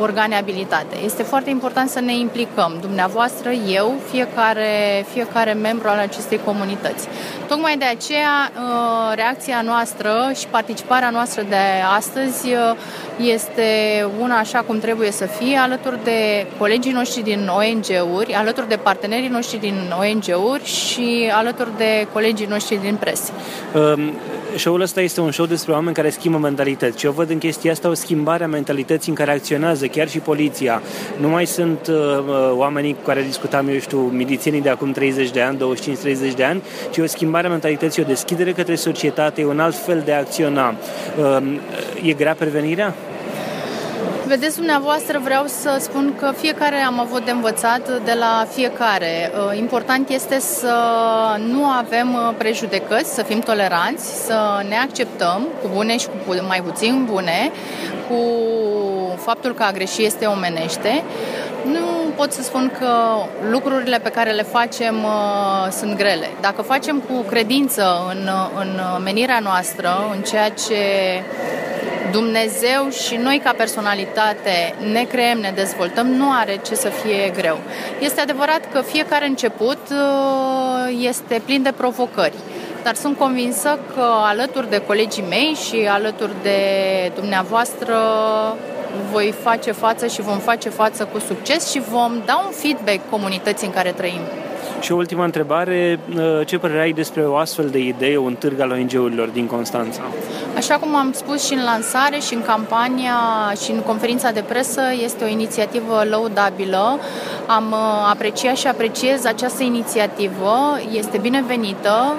organe 0.00 0.36
abilitate. 0.36 0.96
Este 1.04 1.22
foarte 1.22 1.50
important 1.50 1.88
să 1.88 2.00
ne 2.00 2.16
implicăm, 2.16 2.76
dumneavoastră, 2.80 3.50
eu, 3.50 3.94
fiecare, 4.10 5.04
fiecare 5.12 5.52
membru 5.52 5.88
al 5.88 5.98
acestei 5.98 6.40
comunități. 6.44 7.08
Tocmai 7.48 7.76
de 7.76 7.84
aceea, 7.84 8.50
uh, 8.50 9.12
reacția 9.14 9.60
noastră 9.60 10.30
și 10.38 10.46
participarea 10.46 11.10
noastră 11.10 11.42
de 11.48 11.64
astăzi 11.96 12.46
uh, 12.46 12.76
este 13.22 13.62
una 14.20 14.38
așa 14.38 14.58
cum 14.58 14.78
trebuie 14.78 15.10
să 15.10 15.26
fie, 15.26 15.56
alături 15.56 16.04
de 16.04 16.46
colegii 16.58 16.92
noștri 16.92 17.22
din 17.22 17.48
ONG-uri, 17.48 18.32
alături 18.32 18.68
de 18.68 18.76
partenerii 18.76 19.28
noștri 19.28 19.58
din 19.58 19.94
ONG-uri 19.98 20.64
și 20.64 21.30
alături 21.32 21.76
de 21.76 22.06
colegii 22.12 22.46
noștri 22.46 22.80
din 22.80 22.96
presă. 23.00 23.32
Um 23.74 24.12
show-ul 24.56 24.80
ăsta 24.80 25.00
este 25.00 25.20
un 25.20 25.30
show 25.30 25.46
despre 25.46 25.72
oameni 25.72 25.94
care 25.94 26.10
schimbă 26.10 26.38
mentalități 26.38 26.98
și 26.98 27.06
eu 27.06 27.12
văd 27.12 27.30
în 27.30 27.38
chestia 27.38 27.72
asta 27.72 27.88
o 27.88 27.94
schimbare 27.94 28.44
a 28.44 28.46
mentalității 28.46 29.10
în 29.10 29.16
care 29.16 29.30
acționează 29.30 29.86
chiar 29.86 30.08
și 30.08 30.18
poliția. 30.18 30.82
Nu 31.20 31.28
mai 31.28 31.46
sunt 31.46 31.86
uh, 31.86 31.96
uh 31.96 32.52
oamenii 32.52 32.92
cu 32.92 33.00
care 33.04 33.22
discutam, 33.22 33.68
eu 33.68 33.78
știu, 33.78 33.98
milițienii 33.98 34.60
de 34.60 34.68
acum 34.68 34.92
30 34.92 35.30
de 35.30 35.40
ani, 35.40 35.58
25-30 36.30 36.34
de 36.36 36.44
ani, 36.44 36.62
ci 36.90 36.98
o 36.98 37.06
schimbare 37.06 37.46
a 37.46 37.50
mentalității, 37.50 38.02
o 38.02 38.06
deschidere 38.06 38.52
către 38.52 38.74
societate, 38.74 39.44
un 39.44 39.60
alt 39.60 39.76
fel 39.76 40.02
de 40.04 40.12
a 40.12 40.18
acționa. 40.18 40.74
Uh, 41.18 41.42
e 42.02 42.12
grea 42.12 42.34
prevenirea? 42.34 42.94
Vedeți, 44.30 44.56
dumneavoastră, 44.56 45.20
vreau 45.22 45.46
să 45.46 45.76
spun 45.80 46.14
că 46.18 46.32
fiecare 46.36 46.76
am 46.76 47.00
avut 47.00 47.24
de 47.24 47.30
învățat 47.30 48.02
de 48.04 48.12
la 48.18 48.46
fiecare. 48.52 49.32
Uh, 49.34 49.58
important 49.58 50.08
este 50.08 50.38
să 50.38 50.74
nu 51.38 51.64
avem 51.64 52.14
uh, 52.14 52.34
prejudecăți, 52.38 53.14
să 53.14 53.22
fim 53.22 53.38
toleranți, 53.38 54.24
să 54.26 54.64
ne 54.68 54.76
acceptăm 54.76 55.48
cu 55.62 55.68
bune 55.74 55.96
și 55.96 56.06
cu 56.06 56.34
mai 56.46 56.62
puțin 56.62 57.04
bune, 57.10 57.50
cu 58.08 58.20
faptul 59.16 59.54
că 59.54 59.62
a 59.62 59.72
greși 59.72 60.04
este 60.04 60.26
omenește. 60.26 61.02
Nu 61.64 62.12
pot 62.16 62.32
să 62.32 62.42
spun 62.42 62.72
că 62.78 62.92
lucrurile 63.50 63.98
pe 63.98 64.10
care 64.10 64.30
le 64.30 64.42
facem 64.42 64.94
uh, 65.04 65.70
sunt 65.70 65.96
grele. 65.96 66.30
Dacă 66.40 66.62
facem 66.62 66.98
cu 66.98 67.20
credință 67.28 68.06
în, 68.08 68.28
în 68.60 68.80
menirea 69.04 69.38
noastră, 69.38 69.88
în 70.14 70.22
ceea 70.22 70.48
ce 70.48 70.76
Dumnezeu 72.10 72.90
și 73.06 73.16
noi 73.16 73.40
ca 73.44 73.52
personalitate 73.56 74.74
ne 74.92 75.04
creăm, 75.04 75.38
ne 75.38 75.52
dezvoltăm, 75.54 76.06
nu 76.06 76.30
are 76.32 76.60
ce 76.66 76.74
să 76.74 76.88
fie 76.88 77.32
greu. 77.36 77.58
Este 78.00 78.20
adevărat 78.20 78.60
că 78.72 78.80
fiecare 78.80 79.26
început 79.26 79.78
uh, 79.90 80.96
este 81.00 81.42
plin 81.44 81.62
de 81.62 81.72
provocări 81.76 82.34
dar 82.82 82.94
sunt 82.94 83.18
convinsă 83.18 83.78
că 83.94 84.04
alături 84.24 84.70
de 84.70 84.82
colegii 84.86 85.24
mei 85.28 85.56
și 85.68 85.86
alături 85.88 86.32
de 86.42 86.58
dumneavoastră 87.14 87.96
voi 89.12 89.34
face 89.42 89.72
față 89.72 90.06
și 90.06 90.20
vom 90.20 90.38
face 90.38 90.68
față 90.68 91.04
cu 91.12 91.18
succes 91.18 91.70
și 91.70 91.80
vom 91.80 92.22
da 92.24 92.42
un 92.46 92.52
feedback 92.52 93.10
comunității 93.10 93.66
în 93.66 93.72
care 93.72 93.90
trăim. 93.90 94.20
Și 94.80 94.92
o 94.92 94.96
ultima 94.96 95.24
întrebare, 95.24 95.98
uh, 96.16 96.46
ce 96.46 96.58
părere 96.58 96.80
ai 96.80 96.92
despre 96.92 97.22
o 97.22 97.36
astfel 97.36 97.68
de 97.68 97.78
idee, 97.78 98.16
un 98.16 98.34
târg 98.34 98.60
al 98.60 98.70
ONG-urilor 98.70 99.28
din 99.28 99.46
Constanța? 99.46 100.02
Așa 100.56 100.74
cum 100.74 100.94
am 100.96 101.12
spus 101.12 101.46
și 101.46 101.52
în 101.52 101.62
lansare 101.64 102.18
și 102.18 102.34
în 102.34 102.42
campania 102.42 103.16
și 103.64 103.70
în 103.70 103.80
conferința 103.80 104.30
de 104.30 104.44
presă, 104.48 104.80
este 105.04 105.24
o 105.24 105.28
inițiativă 105.28 106.04
lăudabilă. 106.10 106.98
Am 107.46 107.70
uh, 107.70 108.08
apreciat 108.10 108.56
și 108.56 108.66
apreciez 108.66 109.24
această 109.24 109.62
inițiativă, 109.62 110.78
este 110.92 111.18
binevenită, 111.18 112.14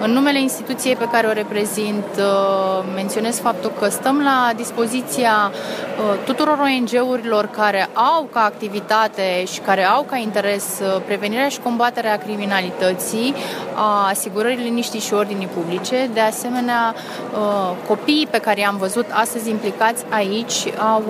în 0.00 0.10
numele 0.10 0.40
instituției 0.40 0.96
pe 0.96 1.08
care 1.12 1.26
o 1.26 1.32
reprezint, 1.32 2.04
uh, 2.18 2.84
menționez 2.94 3.38
faptul 3.38 3.72
că 3.78 3.88
stăm 3.88 4.20
la 4.22 4.52
dispoziția 4.56 5.50
uh, 5.50 6.18
tuturor 6.24 6.58
ONG-urilor 6.58 7.46
care 7.46 7.88
au 7.92 8.28
ca 8.32 8.40
activitate 8.40 9.44
și 9.44 9.60
care 9.60 9.84
au 9.84 10.02
ca 10.02 10.16
interes 10.16 10.80
uh, 10.82 11.00
prevenirea 11.06 11.48
și 11.48 11.60
combaterea 11.60 12.18
criminalității, 12.18 13.34
a 13.74 14.08
asigurării 14.08 14.64
liniștii 14.64 15.00
și 15.00 15.14
ordinii 15.14 15.46
publice. 15.46 16.10
De 16.12 16.20
asemenea, 16.20 16.94
copiii 17.86 18.26
pe 18.30 18.38
care 18.38 18.60
i-am 18.60 18.76
văzut 18.76 19.06
astăzi 19.10 19.50
implicați 19.50 20.04
aici 20.08 20.72
au 20.78 21.02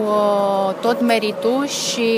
tot 0.80 1.00
meritul 1.00 1.66
și 1.66 2.10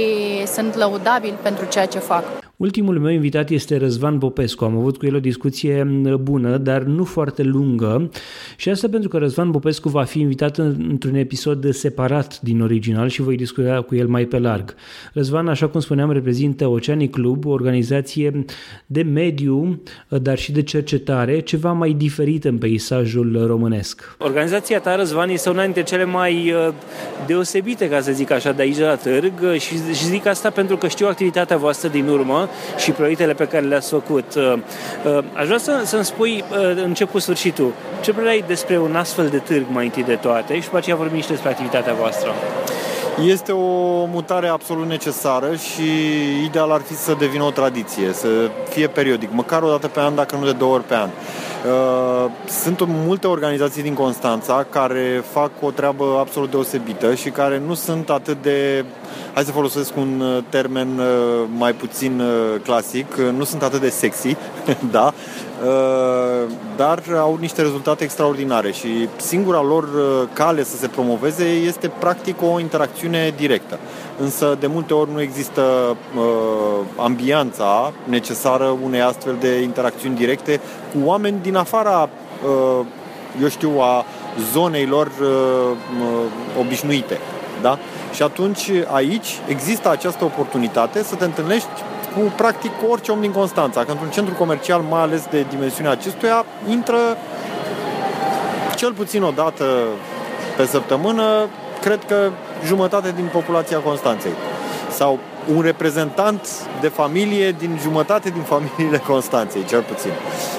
sunt 0.47 0.75
lăudabili 0.75 1.35
pentru 1.43 1.65
ceea 1.65 1.87
ce 1.87 1.99
fac. 1.99 2.23
Ultimul 2.61 2.99
meu 2.99 3.13
invitat 3.13 3.51
este 3.51 3.77
Răzvan 3.77 4.19
Popescu. 4.19 4.65
Am 4.65 4.77
avut 4.77 4.97
cu 4.97 5.07
el 5.07 5.15
o 5.15 5.21
discuție 5.21 5.83
bună, 6.21 6.57
dar 6.57 6.83
nu 6.83 7.05
foarte 7.05 7.43
lungă 7.43 8.11
și 8.57 8.69
asta 8.69 8.89
pentru 8.89 9.09
că 9.09 9.19
Răzvan 9.19 9.51
Popescu 9.51 9.89
va 9.89 10.05
fi 10.05 10.21
invitat 10.21 10.59
într-un 10.59 11.15
episod 11.15 11.75
separat 11.75 12.41
din 12.41 12.61
original 12.63 13.09
și 13.09 13.23
voi 13.23 13.37
discuta 13.37 13.83
cu 13.83 13.95
el 13.95 14.07
mai 14.07 14.25
pe 14.25 14.39
larg. 14.39 14.75
Răzvan, 15.13 15.49
așa 15.49 15.69
cum 15.69 15.81
spuneam, 15.81 16.13
reprezintă 16.13 16.67
Oceanic 16.67 17.11
Club, 17.11 17.47
o 17.47 17.51
organizație 17.51 18.45
de 18.87 19.03
mediu, 19.03 19.83
dar 20.09 20.39
și 20.39 20.53
de 20.53 20.63
cercetare, 20.63 21.41
ceva 21.41 21.73
mai 21.73 21.93
diferit 21.93 22.45
în 22.45 22.59
peisajul 22.59 23.47
românesc. 23.47 24.17
Organizația 24.19 24.81
ta, 24.81 24.97
Răzvan, 24.97 25.29
este 25.29 25.51
una 25.51 25.63
dintre 25.63 25.83
cele 25.83 26.05
mai 26.05 26.53
uh, 26.53 26.75
deosebite, 27.27 27.89
ca 27.89 28.01
să 28.01 28.13
zic 28.13 28.31
așa, 28.31 28.53
de 28.53 28.63
aici 28.63 28.79
la 28.79 28.95
târg 28.95 29.33
și, 29.59 29.75
și 29.93 30.05
zic 30.05 30.27
asta 30.27 30.51
pentru 30.51 30.77
că 30.77 30.89
știu 30.89 31.07
activitatea 31.07 31.57
voastră 31.57 31.89
din 31.89 32.09
urmă 32.09 32.49
și 32.77 32.91
proiectele 32.91 33.33
pe 33.33 33.45
care 33.45 33.67
le-ați 33.67 33.89
făcut. 33.89 34.35
Uh, 34.35 34.53
uh, 35.05 35.25
aș 35.33 35.47
vrea 35.47 35.59
să, 35.59 35.83
să-mi 35.85 36.05
spui 36.05 36.45
început 36.85 37.23
sfârșitul. 37.23 37.73
Ce 38.01 38.13
părere 38.13 38.31
ai 38.31 38.45
despre 38.47 38.79
un 38.79 38.97
astfel 38.97 39.29
de 39.29 39.39
târg 39.39 39.65
mai 39.69 39.85
întâi 39.85 40.03
de 40.03 40.15
toate 40.15 40.55
și 40.55 40.65
după 40.65 40.77
aceea 40.77 40.97
vorbim 40.97 41.21
și 41.21 41.29
despre 41.29 41.49
activitatea 41.49 41.95
voastră? 41.95 42.35
Este 43.27 43.53
o 43.53 44.05
mutare 44.05 44.49
absolut 44.49 44.87
necesară 44.87 45.55
și 45.55 45.83
ideal 46.45 46.71
ar 46.71 46.81
fi 46.81 46.95
să 46.95 47.17
devină 47.19 47.43
o 47.43 47.51
tradiție, 47.51 48.13
să 48.13 48.29
fie 48.69 48.87
periodic, 48.87 49.29
măcar 49.33 49.63
o 49.63 49.69
dată 49.69 49.89
pe 49.89 50.01
an, 50.01 50.15
dacă 50.15 50.37
nu 50.37 50.45
de 50.45 50.53
două 50.53 50.75
ori 50.75 50.85
pe 50.85 50.95
an. 50.95 51.09
Uh, 51.67 52.31
sunt 52.47 52.85
multe 52.87 53.27
organizații 53.27 53.83
din 53.83 53.95
Constanța 53.95 54.67
care 54.71 55.25
fac 55.33 55.51
o 55.61 55.71
treabă 55.71 56.17
absolut 56.19 56.51
deosebită 56.51 57.15
și 57.15 57.31
care 57.31 57.63
nu 57.67 57.75
sunt 57.75 58.11
atât 58.11 58.43
de, 58.43 58.85
hai 59.35 59.43
să 59.43 59.51
folosesc 59.51 59.97
un 59.97 60.21
uh, 60.21 60.43
termen 60.49 60.99
uh, 60.99 61.49
mai 61.57 61.73
puțin 61.73 62.23
clasic, 62.63 63.17
nu 63.17 63.45
sunt 63.45 63.63
atât 63.63 63.81
de 63.81 63.89
sexy, 63.89 64.37
da, 64.91 65.13
dar 66.77 67.03
au 67.19 67.37
niște 67.41 67.63
rezultate 67.63 68.05
extraordinare 68.05 68.73
și 68.73 69.09
singura 69.17 69.63
lor 69.63 69.89
cale 70.33 70.65
să 70.65 70.77
se 70.77 70.87
promoveze 70.87 71.45
este 71.45 71.91
practic 71.99 72.43
o 72.43 72.61
interacțiune 72.61 73.35
directă. 73.37 73.79
Însă 74.21 74.57
de 74.61 74.67
multe 74.67 74.95
ori 74.95 75.13
nu 75.13 75.21
există 75.21 75.63
uh, 76.17 76.23
ambianța 76.97 77.93
necesară 78.05 78.77
unei 78.85 79.01
astfel 79.01 79.37
de 79.41 79.61
interacțiuni 79.61 80.17
directe 80.17 80.61
cu 80.93 80.99
oameni 81.05 81.39
din 81.43 81.57
afara, 81.57 82.09
uh, 82.45 82.87
eu 83.43 83.49
știu, 83.49 83.79
a 83.81 84.05
zonei 84.53 84.87
lor 84.87 85.07
uh, 85.07 85.27
uh, 86.01 86.61
obișnuite. 86.61 87.19
Da? 87.63 87.79
Și 88.13 88.23
atunci 88.23 88.71
aici 88.93 89.39
există 89.47 89.91
această 89.91 90.25
oportunitate 90.25 91.03
să 91.03 91.15
te 91.15 91.25
întâlnești 91.25 91.69
cu 92.15 92.21
practic 92.37 92.71
cu 92.71 92.91
orice 92.91 93.13
om 93.13 93.21
din 93.21 93.33
Constanța, 93.33 93.85
că 93.85 93.91
într-un 93.91 94.11
centru 94.11 94.35
comercial, 94.35 94.81
mai 94.81 95.01
ales 95.01 95.27
de 95.31 95.47
dimensiunea 95.51 95.93
acestuia, 95.93 96.45
intră 96.69 96.97
cel 98.77 98.93
puțin 98.93 99.23
o 99.23 99.31
dată 99.31 99.65
pe 100.57 100.67
săptămână, 100.67 101.25
cred 101.81 102.05
că 102.05 102.31
jumătate 102.67 103.13
din 103.17 103.29
populația 103.33 103.79
Constanței. 103.79 104.33
Sau 104.91 105.19
un 105.55 105.61
reprezentant 105.61 106.47
de 106.81 106.89
familie 106.89 107.53
din 107.53 107.79
jumătate 107.83 108.29
din 108.29 108.43
familiile 108.43 108.99
Constanței, 109.13 109.65
cel 109.65 109.83
puțin. 109.83 110.11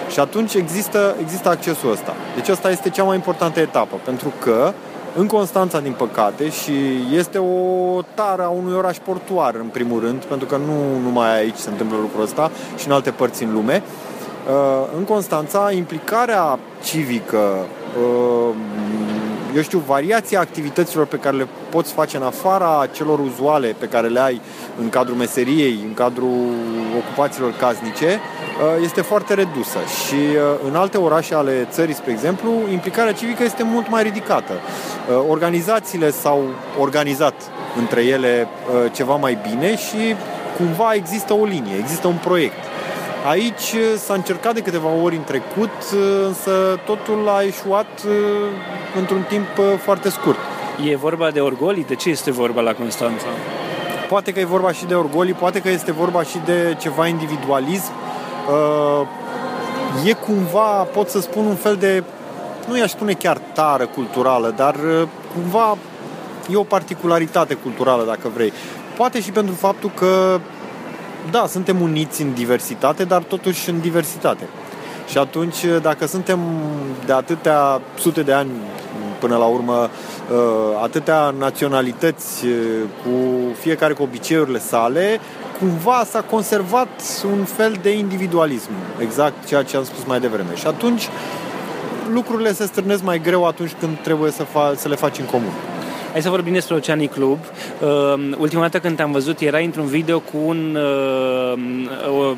Și 0.10 0.20
atunci 0.20 0.54
există, 0.54 1.16
există 1.20 1.50
accesul 1.50 1.92
ăsta. 1.92 2.14
Deci 2.36 2.50
asta 2.50 2.70
este 2.70 2.90
cea 2.90 3.04
mai 3.04 3.16
importantă 3.16 3.60
etapă, 3.60 3.96
pentru 4.06 4.34
că 4.40 4.74
în 5.16 5.28
Constanța, 5.28 5.80
din 5.80 5.92
păcate, 5.92 6.50
și 6.50 6.74
este 7.14 7.38
o 7.38 8.02
tară 8.14 8.44
a 8.44 8.50
unui 8.50 8.74
oraș 8.74 8.98
portuar, 8.98 9.56
în 9.56 9.68
primul 9.68 10.00
rând, 10.00 10.24
pentru 10.24 10.48
că 10.48 10.58
nu 10.58 11.00
numai 11.04 11.38
aici 11.38 11.56
se 11.56 11.70
întâmplă 11.70 11.98
lucrul 12.02 12.24
ăsta 12.24 12.52
și 12.78 12.88
în 12.88 12.94
alte 12.94 13.12
părți 13.12 13.44
în 13.44 13.54
lume, 13.54 13.84
uh, 14.48 14.88
în 14.98 15.04
Constanța, 15.04 15.72
implicarea 15.72 16.60
civică, 16.84 17.66
uh, 17.98 18.56
eu 19.56 19.62
știu, 19.62 19.80
variația 19.80 20.40
activităților 20.40 21.06
pe 21.06 21.18
care 21.18 21.38
le 21.38 21.48
poți 21.70 21.94
face 21.94 22.18
în 22.18 22.24
afara 22.24 22.88
celor 22.92 23.20
uzuale 23.20 23.76
pe 23.78 23.86
care 23.86 24.08
le 24.08 24.20
ai 24.20 24.42
în 24.80 24.90
cadrul 24.90 25.16
meseriei, 25.16 25.80
în 25.88 25.94
cadrul 25.94 26.50
ocupațiilor 26.98 27.52
casnice, 27.52 28.06
uh, 28.06 28.84
este 28.84 29.02
foarte 29.02 29.34
redusă 29.34 29.78
și 30.06 30.16
uh, 30.16 30.68
în 30.68 30.76
alte 30.76 30.98
orașe 30.98 31.36
ale 31.36 31.68
țării, 31.72 31.94
spre 31.94 32.12
exemplu, 32.12 32.52
implicarea 32.72 33.14
civică 33.14 33.44
este 33.44 33.64
mult 33.64 33.90
mai 33.90 34.04
ridicată. 34.04 34.54
Uh, 34.54 35.26
organizațiile 35.30 36.12
s-au 36.12 36.44
organizat 36.80 37.34
între 37.80 38.04
ele 38.04 38.48
ceva 38.92 39.16
mai 39.16 39.38
bine 39.50 39.78
și 39.78 40.16
cumva 40.58 40.94
există 40.94 41.34
o 41.34 41.46
linie, 41.46 41.78
există 41.80 42.08
un 42.08 42.18
proiect. 42.24 42.64
Aici 43.28 43.76
s-a 43.98 44.14
încercat 44.14 44.54
de 44.54 44.62
câteva 44.62 44.90
ori 45.04 45.16
în 45.16 45.24
trecut, 45.24 45.70
însă 46.26 46.80
totul 46.86 47.30
a 47.30 47.44
eșuat 47.44 47.88
într-un 49.00 49.26
timp 49.30 49.48
foarte 49.84 50.10
scurt. 50.10 50.38
E 50.90 50.96
vorba 50.96 51.32
de 51.32 51.40
orgolii? 51.40 51.86
De 51.86 51.96
ce 51.96 52.10
este 52.10 52.32
vorba 52.32 52.62
la 52.62 52.74
Constanța? 52.74 53.26
Poate 54.10 54.32
că 54.34 54.40
e 54.40 54.46
vorba 54.46 54.72
și 54.72 54.86
de 54.86 54.96
orgolii, 54.96 55.34
poate 55.34 55.62
că 55.62 55.70
este 55.70 55.92
vorba 55.92 56.24
și 56.24 56.38
de 56.46 56.78
ceva 56.80 57.08
individualism. 57.08 57.92
E 60.06 60.14
cumva, 60.14 60.68
pot 60.84 61.10
să 61.10 61.22
spun, 61.22 61.46
un 61.46 61.56
fel 61.56 61.76
de, 61.76 62.04
nu 62.68 62.78
i-aș 62.78 62.90
spune 62.90 63.14
chiar 63.14 63.38
tară 63.54 63.86
culturală, 63.86 64.54
dar 64.56 64.76
cumva 65.34 65.78
e 66.52 66.56
o 66.56 66.64
particularitate 66.64 67.54
culturală, 67.54 68.04
dacă 68.04 68.32
vrei. 68.34 68.54
Poate 68.98 69.22
și 69.22 69.32
pentru 69.32 69.54
faptul 69.54 69.92
că 69.96 70.40
da, 71.32 71.46
suntem 71.48 71.82
uniți 71.82 72.22
în 72.22 72.34
diversitate, 72.34 73.04
dar 73.04 73.22
totuși 73.24 73.70
în 73.70 73.80
diversitate. 73.80 74.48
Și 75.10 75.18
atunci, 75.18 75.66
dacă 75.82 76.06
suntem 76.08 76.40
de 77.06 77.14
atâtea 77.14 77.82
sute 78.00 78.22
de 78.22 78.34
ani 78.34 78.50
până 79.20 79.38
la 79.38 79.46
urmă, 79.46 79.74
uh, 79.74 80.38
atâtea 80.84 81.34
naționalități 81.38 82.46
uh, 82.46 82.54
cu 83.04 83.12
fiecare 83.60 83.94
cu 83.94 84.04
obiceiurile 84.04 84.60
sale, 84.60 85.20
cumva 85.60 86.04
s-a 86.06 86.22
conservat 86.22 86.90
un 87.32 87.44
fel 87.44 87.80
de 87.82 87.98
individualism, 87.98 88.72
exact 89.00 89.46
ceea 89.48 89.64
ce 89.64 89.78
am 89.78 89.84
spus 89.84 90.04
mai 90.06 90.20
devreme. 90.20 90.56
Și 90.56 90.68
atunci 90.68 91.10
lucrurile 92.14 92.54
se 92.54 92.66
strânesc 92.66 93.04
mai 93.04 93.20
greu 93.20 93.46
atunci 93.46 93.72
când 93.80 93.98
trebuie 93.98 94.32
să, 94.32 94.44
fa- 94.44 94.76
să 94.76 94.88
le 94.88 94.96
faci 94.96 95.20
în 95.20 95.26
comun. 95.26 95.52
Hai 96.12 96.22
să 96.22 96.30
vorbim 96.30 96.54
despre 96.54 96.76
Oceanic 96.76 97.12
Club. 97.12 97.38
Uh, 97.82 98.14
ultima 98.38 98.62
dată 98.62 98.80
când 98.80 98.96
te-am 98.96 99.12
văzut 99.12 99.40
era 99.40 99.58
într-un 99.58 99.86
video 99.86 100.20
cu 100.20 100.38
un 100.46 100.78
uh, 102.16 102.32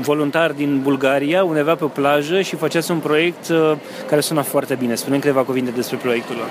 voluntar 0.00 0.52
din 0.52 0.80
Bulgaria, 0.82 1.44
undeva 1.44 1.74
pe 1.74 1.84
o 1.84 1.88
plajă 1.88 2.40
și 2.40 2.56
făceați 2.56 2.90
un 2.90 2.98
proiect 2.98 3.48
uh, 3.48 3.72
care 4.08 4.20
suna 4.20 4.42
foarte 4.42 4.74
bine. 4.74 4.94
Spune 4.94 5.18
câteva 5.18 5.40
cuvinte 5.42 5.70
despre 5.70 5.96
proiectul 5.96 6.34
ăla. 6.34 6.46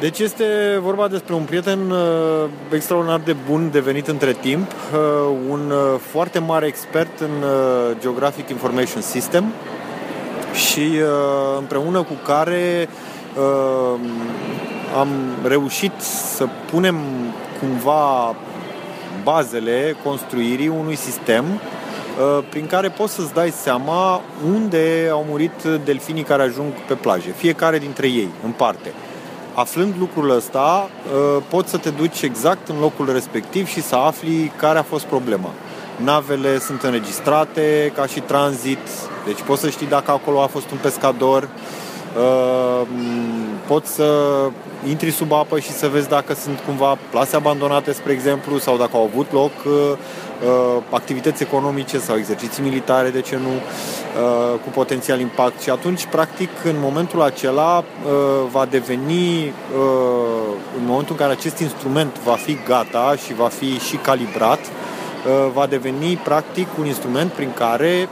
Deci 0.00 0.18
este 0.18 0.44
vorba 0.82 1.08
despre 1.08 1.34
un 1.34 1.42
prieten 1.42 1.90
uh, 1.90 1.98
extraordinar 2.72 3.20
de 3.24 3.36
bun 3.50 3.68
devenit 3.72 4.08
între 4.08 4.32
timp, 4.32 4.70
uh, 4.70 5.36
un 5.48 5.70
uh, 5.70 5.98
foarte 5.98 6.38
mare 6.38 6.66
expert 6.66 7.20
în 7.20 7.42
uh, 7.42 7.96
Geographic 8.00 8.48
Information 8.48 9.02
System 9.02 9.44
și 10.54 10.80
uh, 10.80 11.58
împreună 11.58 12.02
cu 12.02 12.14
care 12.24 12.88
uh, 13.36 14.00
am 14.98 15.08
reușit 15.42 15.92
să 16.36 16.48
punem 16.70 16.96
cumva 17.60 18.34
bazele 19.22 19.96
construirii 20.04 20.68
unui 20.68 20.96
sistem 20.96 21.44
uh, 21.44 22.44
prin 22.48 22.66
care 22.66 22.88
poți 22.88 23.14
să-ți 23.14 23.34
dai 23.34 23.50
seama 23.50 24.20
unde 24.54 25.08
au 25.12 25.26
murit 25.28 25.62
delfinii 25.84 26.22
care 26.22 26.42
ajung 26.42 26.72
pe 26.86 26.94
plaje, 26.94 27.30
fiecare 27.36 27.78
dintre 27.78 28.06
ei, 28.06 28.28
în 28.44 28.50
parte. 28.50 28.92
Aflând 29.54 29.94
lucrul 29.98 30.30
ăsta, 30.30 30.88
uh, 30.88 31.42
poți 31.48 31.70
să 31.70 31.76
te 31.76 31.90
duci 31.90 32.22
exact 32.22 32.68
în 32.68 32.78
locul 32.80 33.12
respectiv 33.12 33.66
și 33.66 33.82
să 33.82 33.94
afli 33.94 34.52
care 34.56 34.78
a 34.78 34.82
fost 34.82 35.04
problema. 35.04 35.50
Navele 35.96 36.58
sunt 36.58 36.82
înregistrate 36.82 37.92
ca 37.94 38.06
și 38.06 38.20
tranzit, 38.20 38.88
deci 39.26 39.42
poți 39.42 39.60
să 39.60 39.70
știi 39.70 39.86
dacă 39.86 40.10
acolo 40.10 40.42
a 40.42 40.46
fost 40.46 40.70
un 40.70 40.78
pescador, 40.82 41.42
uh, 41.42 41.83
poți 43.66 43.94
să 43.94 44.38
intri 44.88 45.10
sub 45.10 45.32
apă 45.32 45.58
și 45.58 45.70
să 45.70 45.88
vezi 45.88 46.08
dacă 46.08 46.34
sunt 46.34 46.58
cumva 46.66 46.98
plase 47.10 47.36
abandonate, 47.36 47.92
spre 47.92 48.12
exemplu, 48.12 48.58
sau 48.58 48.76
dacă 48.76 48.90
au 48.92 49.10
avut 49.12 49.32
loc 49.32 49.50
uh, 49.66 49.72
uh, 49.72 50.82
activități 50.90 51.42
economice 51.42 51.98
sau 51.98 52.16
exerciții 52.16 52.62
militare, 52.62 53.08
de 53.08 53.20
ce 53.20 53.36
nu, 53.36 53.48
uh, 53.48 54.58
cu 54.62 54.68
potențial 54.68 55.20
impact. 55.20 55.60
Și 55.60 55.70
atunci, 55.70 56.06
practic, 56.06 56.48
în 56.64 56.76
momentul 56.78 57.22
acela 57.22 57.78
uh, 57.78 58.12
va 58.50 58.66
deveni, 58.70 59.46
uh, 59.46 59.52
în 60.78 60.84
momentul 60.86 61.14
în 61.18 61.20
care 61.20 61.32
acest 61.32 61.58
instrument 61.58 62.18
va 62.24 62.34
fi 62.34 62.58
gata 62.66 63.14
și 63.26 63.34
va 63.34 63.48
fi 63.48 63.78
și 63.78 63.96
calibrat, 63.96 64.60
uh, 64.60 65.50
va 65.52 65.66
deveni, 65.66 66.16
practic, 66.24 66.68
un 66.78 66.86
instrument 66.86 67.32
prin 67.32 67.52
care 67.54 68.08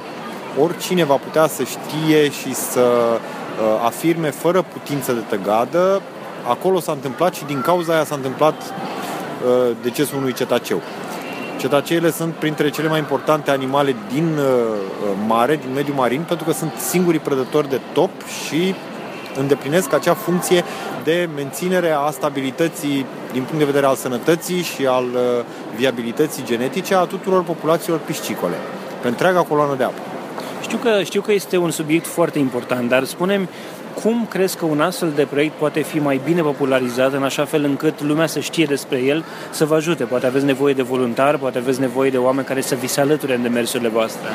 oricine 0.61 1.05
va 1.05 1.15
putea 1.17 1.47
să 1.47 1.63
știe 1.63 2.31
și 2.31 2.55
să 2.55 2.81
uh, 2.81 3.41
afirme 3.85 4.31
fără 4.31 4.63
putință 4.63 5.13
de 5.13 5.21
tăgadă 5.29 6.03
acolo 6.49 6.81
s-a 6.81 6.93
întâmplat 6.93 7.35
și 7.35 7.45
din 7.45 7.61
cauza 7.61 7.93
aia 7.93 8.05
s-a 8.05 8.15
întâmplat 8.15 8.55
uh, 8.55 9.77
decesul 9.83 10.19
unui 10.19 10.33
cetaceu. 10.33 10.81
Cetaceele 11.59 12.11
sunt 12.11 12.35
printre 12.35 12.71
cele 12.71 12.89
mai 12.89 12.99
importante 12.99 13.51
animale 13.51 13.97
din 14.13 14.39
uh, 14.39 15.15
mare, 15.27 15.57
din 15.57 15.73
mediul 15.75 15.97
marin, 15.97 16.23
pentru 16.29 16.47
că 16.47 16.53
sunt 16.53 16.73
singurii 16.79 17.21
prădători 17.21 17.69
de 17.69 17.81
top 17.93 18.11
și 18.27 18.75
îndeplinesc 19.39 19.93
acea 19.93 20.15
funcție 20.15 20.65
de 21.05 21.29
menținere 21.35 21.91
a 21.91 22.11
stabilității 22.11 23.07
din 23.33 23.43
punct 23.43 23.59
de 23.59 23.65
vedere 23.65 23.87
al 23.87 23.95
sănătății 23.95 24.63
și 24.63 24.87
al 24.87 25.05
uh, 25.05 25.21
viabilității 25.77 26.45
genetice 26.45 26.95
a 26.95 27.05
tuturor 27.05 27.43
populațiilor 27.43 27.99
piscicole, 27.99 28.57
pe 29.03 29.09
întreaga 29.09 29.43
coloană 29.43 29.75
de 29.77 29.85
apă. 29.85 30.12
Știu 30.63 30.79
că, 30.79 31.03
știu 31.03 31.21
că 31.21 31.33
este 31.33 31.57
un 31.57 31.71
subiect 31.71 32.07
foarte 32.07 32.39
important, 32.39 32.89
dar 32.89 33.05
spunem 33.05 33.49
cum 34.03 34.27
crezi 34.31 34.57
că 34.57 34.65
un 34.65 34.81
astfel 34.81 35.13
de 35.15 35.25
proiect 35.31 35.55
poate 35.55 35.81
fi 35.81 35.99
mai 35.99 36.21
bine 36.25 36.43
popularizat 36.43 37.13
în 37.13 37.23
așa 37.23 37.45
fel 37.45 37.65
încât 37.65 38.03
lumea 38.03 38.27
să 38.27 38.41
știe 38.41 38.65
despre 38.65 38.99
el, 38.99 39.25
să 39.51 39.65
vă 39.65 39.75
ajute? 39.75 40.05
Poate 40.05 40.27
aveți 40.27 40.45
nevoie 40.45 40.75
de 40.75 40.83
voluntari, 40.83 41.39
poate 41.39 41.59
aveți 41.59 41.81
nevoie 41.81 42.11
de 42.11 42.19
oameni 42.19 42.47
care 42.47 42.61
să 42.61 42.75
vi 42.75 42.87
se 42.87 43.01
alăture 43.01 43.35
în 43.35 43.43
demersurile 43.43 43.89
voastre. 43.89 44.29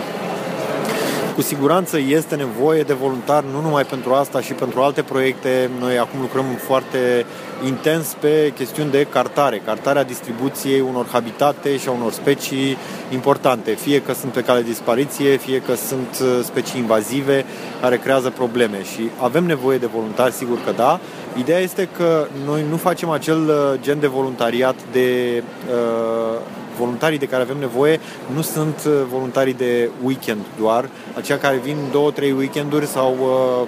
Cu 1.35 1.43
siguranță 1.43 1.97
este 1.99 2.35
nevoie 2.35 2.81
de 2.81 2.93
voluntari 2.93 3.45
nu 3.53 3.61
numai 3.61 3.83
pentru 3.83 4.13
asta 4.13 4.41
și 4.41 4.53
pentru 4.53 4.81
alte 4.81 5.01
proiecte. 5.01 5.69
Noi 5.79 5.97
acum 5.97 6.19
lucrăm 6.21 6.45
foarte 6.57 7.25
intens 7.65 8.15
pe 8.20 8.52
chestiuni 8.56 8.91
de 8.91 9.08
cartare, 9.10 9.62
cartarea 9.65 10.04
distribuției 10.04 10.80
unor 10.80 11.08
habitate 11.12 11.78
și 11.78 11.88
a 11.88 11.91
unor 11.91 12.12
specii 12.12 12.78
importante, 13.12 13.72
fie 13.72 14.02
că 14.02 14.13
sunt 14.13 14.32
pe 14.32 14.41
cale 14.41 14.62
de 14.62 14.67
dispariție, 14.67 15.38
fie 15.38 15.60
că 15.60 15.76
sunt 15.76 16.17
uh, 16.22 16.39
specii 16.43 16.80
invazive 16.80 17.46
care 17.82 17.98
creează 17.98 18.30
probleme. 18.30 18.84
Și 18.84 19.10
avem 19.22 19.46
nevoie 19.46 19.78
de 19.78 19.86
voluntari, 19.86 20.34
sigur 20.34 20.58
că 20.65 20.72
da. 20.72 21.00
Ideea 21.38 21.60
este 21.60 21.89
că 21.98 22.28
noi 22.46 22.65
nu 22.70 22.78
facem 22.78 23.10
acel 23.10 23.41
uh, 23.48 23.80
gen 23.82 24.00
de 24.00 24.08
voluntariat 24.08 24.76
de 24.91 25.43
uh, 25.72 26.39
voluntarii 26.78 27.17
de 27.17 27.26
care 27.26 27.41
avem 27.41 27.58
nevoie 27.58 28.00
nu 28.34 28.41
sunt 28.41 28.82
uh, 28.88 28.93
voluntarii 29.10 29.54
de 29.54 29.89
weekend 30.04 30.41
doar, 30.60 30.89
aceia 31.15 31.38
care 31.38 31.58
vin 31.63 31.78
două, 31.91 32.12
trei 32.12 32.32
weekenduri 32.32 32.86
sau 32.86 33.15
uh, 33.22 33.67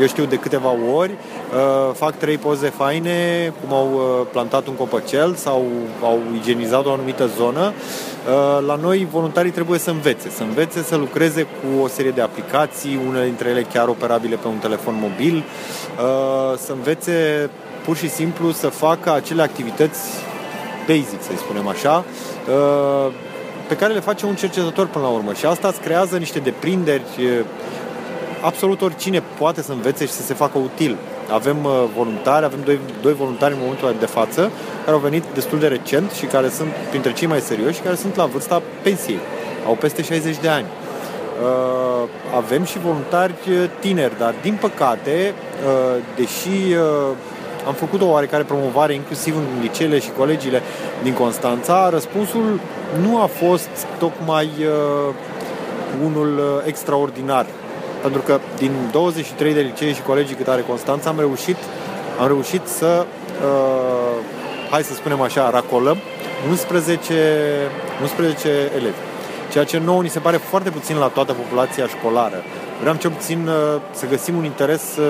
eu 0.00 0.06
știu 0.06 0.24
de 0.24 0.36
câteva 0.36 0.76
ori, 0.94 1.10
uh, 1.10 1.39
fac 1.92 2.16
trei 2.18 2.38
poze 2.38 2.68
faine, 2.68 3.52
cum 3.60 3.76
au 3.76 3.88
plantat 4.32 4.66
un 4.66 4.74
copăcel 4.74 5.34
sau 5.34 5.64
au 6.02 6.18
igienizat 6.34 6.86
o 6.86 6.92
anumită 6.92 7.30
zonă. 7.36 7.72
La 8.66 8.74
noi 8.74 9.08
voluntarii 9.10 9.50
trebuie 9.50 9.78
să 9.78 9.90
învețe, 9.90 10.30
să 10.30 10.42
învețe 10.42 10.82
să 10.82 10.96
lucreze 10.96 11.42
cu 11.42 11.82
o 11.82 11.88
serie 11.88 12.10
de 12.10 12.20
aplicații, 12.20 13.00
unele 13.08 13.24
dintre 13.24 13.48
ele 13.48 13.62
chiar 13.62 13.88
operabile 13.88 14.36
pe 14.36 14.48
un 14.48 14.58
telefon 14.58 14.98
mobil, 15.00 15.44
să 16.56 16.72
învețe 16.72 17.50
pur 17.84 17.96
și 17.96 18.08
simplu 18.08 18.50
să 18.50 18.68
facă 18.68 19.12
acele 19.12 19.42
activități 19.42 20.00
basic, 20.86 21.22
să-i 21.22 21.36
spunem 21.36 21.68
așa, 21.68 22.04
uh, 22.48 23.12
pe 23.68 23.76
care 23.76 23.92
le 23.92 24.00
face 24.00 24.26
un 24.26 24.34
cercetător 24.34 24.86
până 24.86 25.04
la 25.04 25.10
urmă. 25.10 25.32
Și 25.32 25.46
asta 25.46 25.68
îți 25.68 25.80
creează 25.80 26.16
niște 26.16 26.38
deprinderi. 26.38 27.02
Absolut 28.42 28.82
oricine 28.82 29.22
poate 29.38 29.62
să 29.62 29.72
învețe 29.72 30.06
și 30.06 30.12
să 30.12 30.22
se 30.22 30.34
facă 30.34 30.58
util. 30.58 30.96
Avem 31.32 31.64
uh, 31.64 31.84
voluntari, 31.96 32.44
avem 32.44 32.58
doi, 32.64 32.78
doi 33.02 33.14
voluntari 33.14 33.52
în 33.52 33.58
momentul 33.60 33.94
de 33.98 34.06
față, 34.06 34.50
care 34.84 34.96
au 34.96 34.98
venit 34.98 35.24
destul 35.34 35.58
de 35.58 35.66
recent 35.66 36.10
și 36.10 36.24
care 36.24 36.48
sunt 36.48 36.68
printre 36.88 37.12
cei 37.12 37.26
mai 37.26 37.40
serioși 37.40 37.74
și 37.74 37.80
care 37.80 37.94
sunt 37.94 38.16
la 38.16 38.24
vârsta 38.24 38.62
pensiei. 38.82 39.18
Au 39.66 39.74
peste 39.74 40.02
60 40.02 40.36
de 40.40 40.48
ani. 40.48 40.66
Uh, 41.42 42.08
avem 42.36 42.64
și 42.64 42.78
voluntari 42.78 43.34
tineri, 43.78 44.18
dar 44.18 44.34
din 44.42 44.56
păcate, 44.60 45.34
deși 46.16 46.74
am 47.66 47.74
făcut 47.74 48.00
o 48.00 48.06
oarecare 48.06 48.42
promovare 48.42 48.94
inclusiv 48.94 49.36
în 49.36 49.60
liceele 49.60 49.98
și 49.98 50.10
colegiile 50.18 50.62
din 51.02 51.12
Constanța. 51.12 51.88
Răspunsul 51.88 52.60
nu 53.02 53.22
a 53.22 53.26
fost 53.26 53.68
tocmai 53.98 54.50
uh, 54.58 55.14
unul 56.04 56.38
uh, 56.38 56.62
extraordinar. 56.66 57.46
Pentru 58.02 58.20
că 58.20 58.40
din 58.56 58.72
23 58.92 59.54
de 59.54 59.60
licee 59.60 59.92
și 59.92 60.02
colegii 60.02 60.34
cât 60.34 60.48
are 60.48 60.60
Constanța 60.60 61.10
am 61.10 61.18
reușit, 61.18 61.56
am 62.20 62.26
reușit 62.26 62.66
să, 62.66 63.06
uh, 63.44 64.24
hai 64.70 64.82
să 64.82 64.94
spunem 64.94 65.20
așa, 65.20 65.50
racolăm 65.50 65.96
11, 66.48 67.14
11 68.02 68.48
elevi. 68.76 68.96
Ceea 69.52 69.64
ce 69.64 69.78
nouă 69.78 70.02
ni 70.02 70.08
se 70.08 70.18
pare 70.18 70.36
foarte 70.36 70.70
puțin 70.70 70.96
la 70.96 71.06
toată 71.06 71.32
populația 71.32 71.86
școlară. 71.86 72.42
Vreau 72.80 72.94
cel 72.94 73.10
puțin 73.10 73.48
uh, 73.48 73.80
să 73.90 74.06
găsim 74.06 74.36
un 74.36 74.44
interes 74.44 74.96
uh, 74.96 75.04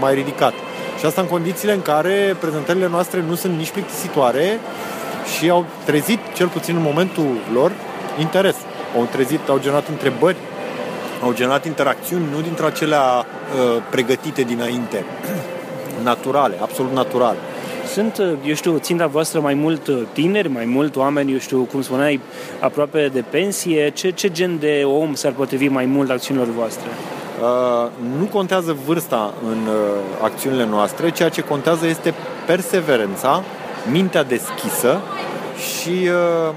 mai 0.00 0.14
ridicat. 0.14 0.52
Și 0.98 1.06
asta 1.06 1.20
în 1.20 1.26
condițiile 1.26 1.72
în 1.72 1.82
care 1.82 2.36
prezentările 2.40 2.88
noastre 2.88 3.24
nu 3.28 3.34
sunt 3.34 3.56
nici 3.56 3.70
plictisitoare 3.70 4.60
și 5.36 5.50
au 5.50 5.64
trezit, 5.84 6.18
cel 6.34 6.48
puțin 6.48 6.76
în 6.76 6.82
momentul 6.82 7.28
lor, 7.52 7.72
interes. 8.18 8.56
Au 8.96 9.08
trezit, 9.10 9.48
au 9.48 9.58
generat 9.58 9.88
întrebări, 9.88 10.36
au 11.22 11.34
generat 11.34 11.64
interacțiuni, 11.64 12.24
nu 12.34 12.40
dintre 12.40 12.66
acelea 12.66 13.02
uh, 13.02 13.82
pregătite 13.90 14.42
dinainte, 14.42 15.04
naturale, 16.02 16.54
absolut 16.60 16.92
naturale. 16.92 17.38
Sunt, 17.92 18.18
uh, 18.18 18.32
eu 18.44 18.54
știu, 18.54 18.78
ținta 18.78 19.06
voastră 19.06 19.40
mai 19.40 19.54
mult 19.54 19.86
uh, 19.86 20.02
tineri, 20.12 20.48
mai 20.48 20.64
mult 20.64 20.96
oameni, 20.96 21.32
eu 21.32 21.38
știu, 21.38 21.62
cum 21.62 21.82
spuneai, 21.82 22.20
aproape 22.60 23.10
de 23.12 23.24
pensie? 23.30 23.90
Ce, 23.90 24.10
ce 24.10 24.30
gen 24.30 24.58
de 24.58 24.82
om 24.84 25.14
s-ar 25.14 25.32
potrivi 25.32 25.68
mai 25.68 25.84
mult 25.84 26.10
acțiunilor 26.10 26.48
voastre? 26.48 26.88
Uh, 27.40 27.90
nu 28.18 28.24
contează 28.24 28.76
vârsta 28.86 29.34
în 29.50 29.66
uh, 29.66 29.74
acțiunile 30.22 30.66
noastre, 30.66 31.10
ceea 31.10 31.28
ce 31.28 31.40
contează 31.40 31.86
este 31.86 32.14
perseverența, 32.46 33.42
mintea 33.90 34.22
deschisă 34.22 35.00
și 35.58 35.90
uh, 35.90 36.54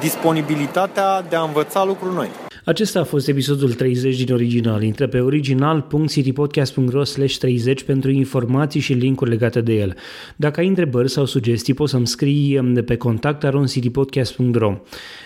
disponibilitatea 0.00 1.22
de 1.28 1.36
a 1.36 1.42
învăța 1.42 1.84
lucruri 1.84 2.14
noi. 2.14 2.45
Acesta 2.66 3.00
a 3.00 3.04
fost 3.04 3.28
episodul 3.28 3.72
30 3.72 4.24
din 4.24 4.34
original. 4.34 4.82
Intră 4.82 5.06
pe 5.06 5.20
original.citypodcast.ro 5.20 7.02
30 7.38 7.82
pentru 7.82 8.10
informații 8.10 8.80
și 8.80 8.92
linkuri 8.92 9.30
legate 9.30 9.60
de 9.60 9.72
el. 9.72 9.96
Dacă 10.36 10.60
ai 10.60 10.66
întrebări 10.66 11.10
sau 11.10 11.24
sugestii, 11.24 11.74
poți 11.74 11.90
să-mi 11.90 12.06
scrii 12.06 12.58
um, 12.58 12.72
de 12.72 12.82
pe 12.82 12.96
contact.citypodcast.ro 12.96 14.78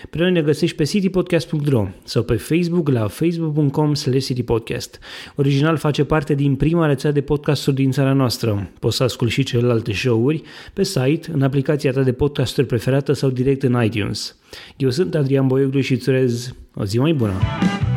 Pe 0.09 0.17
noi 0.17 0.31
ne 0.31 0.41
găsești 0.41 0.75
pe 0.75 0.83
citypodcast.ro 0.83 1.87
sau 2.03 2.23
pe 2.23 2.35
Facebook 2.35 2.89
la 2.89 3.07
facebook.com 3.07 3.93
citypodcast. 3.93 4.99
Original 5.35 5.77
face 5.77 6.03
parte 6.03 6.33
din 6.33 6.55
prima 6.55 6.85
rețea 6.85 7.11
de 7.11 7.21
podcasturi 7.21 7.75
din 7.75 7.91
țara 7.91 8.13
noastră. 8.13 8.69
Poți 8.79 8.95
să 8.95 9.03
asculti 9.03 9.33
și 9.33 9.43
celelalte 9.43 9.93
show-uri 9.93 10.41
pe 10.73 10.83
site, 10.83 11.31
în 11.33 11.41
aplicația 11.41 11.91
ta 11.91 12.01
de 12.01 12.13
podcasturi 12.13 12.67
preferată 12.67 13.13
sau 13.13 13.29
direct 13.29 13.63
în 13.63 13.83
iTunes. 13.83 14.35
Eu 14.77 14.89
sunt 14.89 15.15
Adrian 15.15 15.47
Boioglu 15.47 15.79
și 15.79 15.93
îți 15.93 16.09
urez 16.09 16.53
o 16.75 16.85
zi 16.85 16.99
mai! 16.99 17.90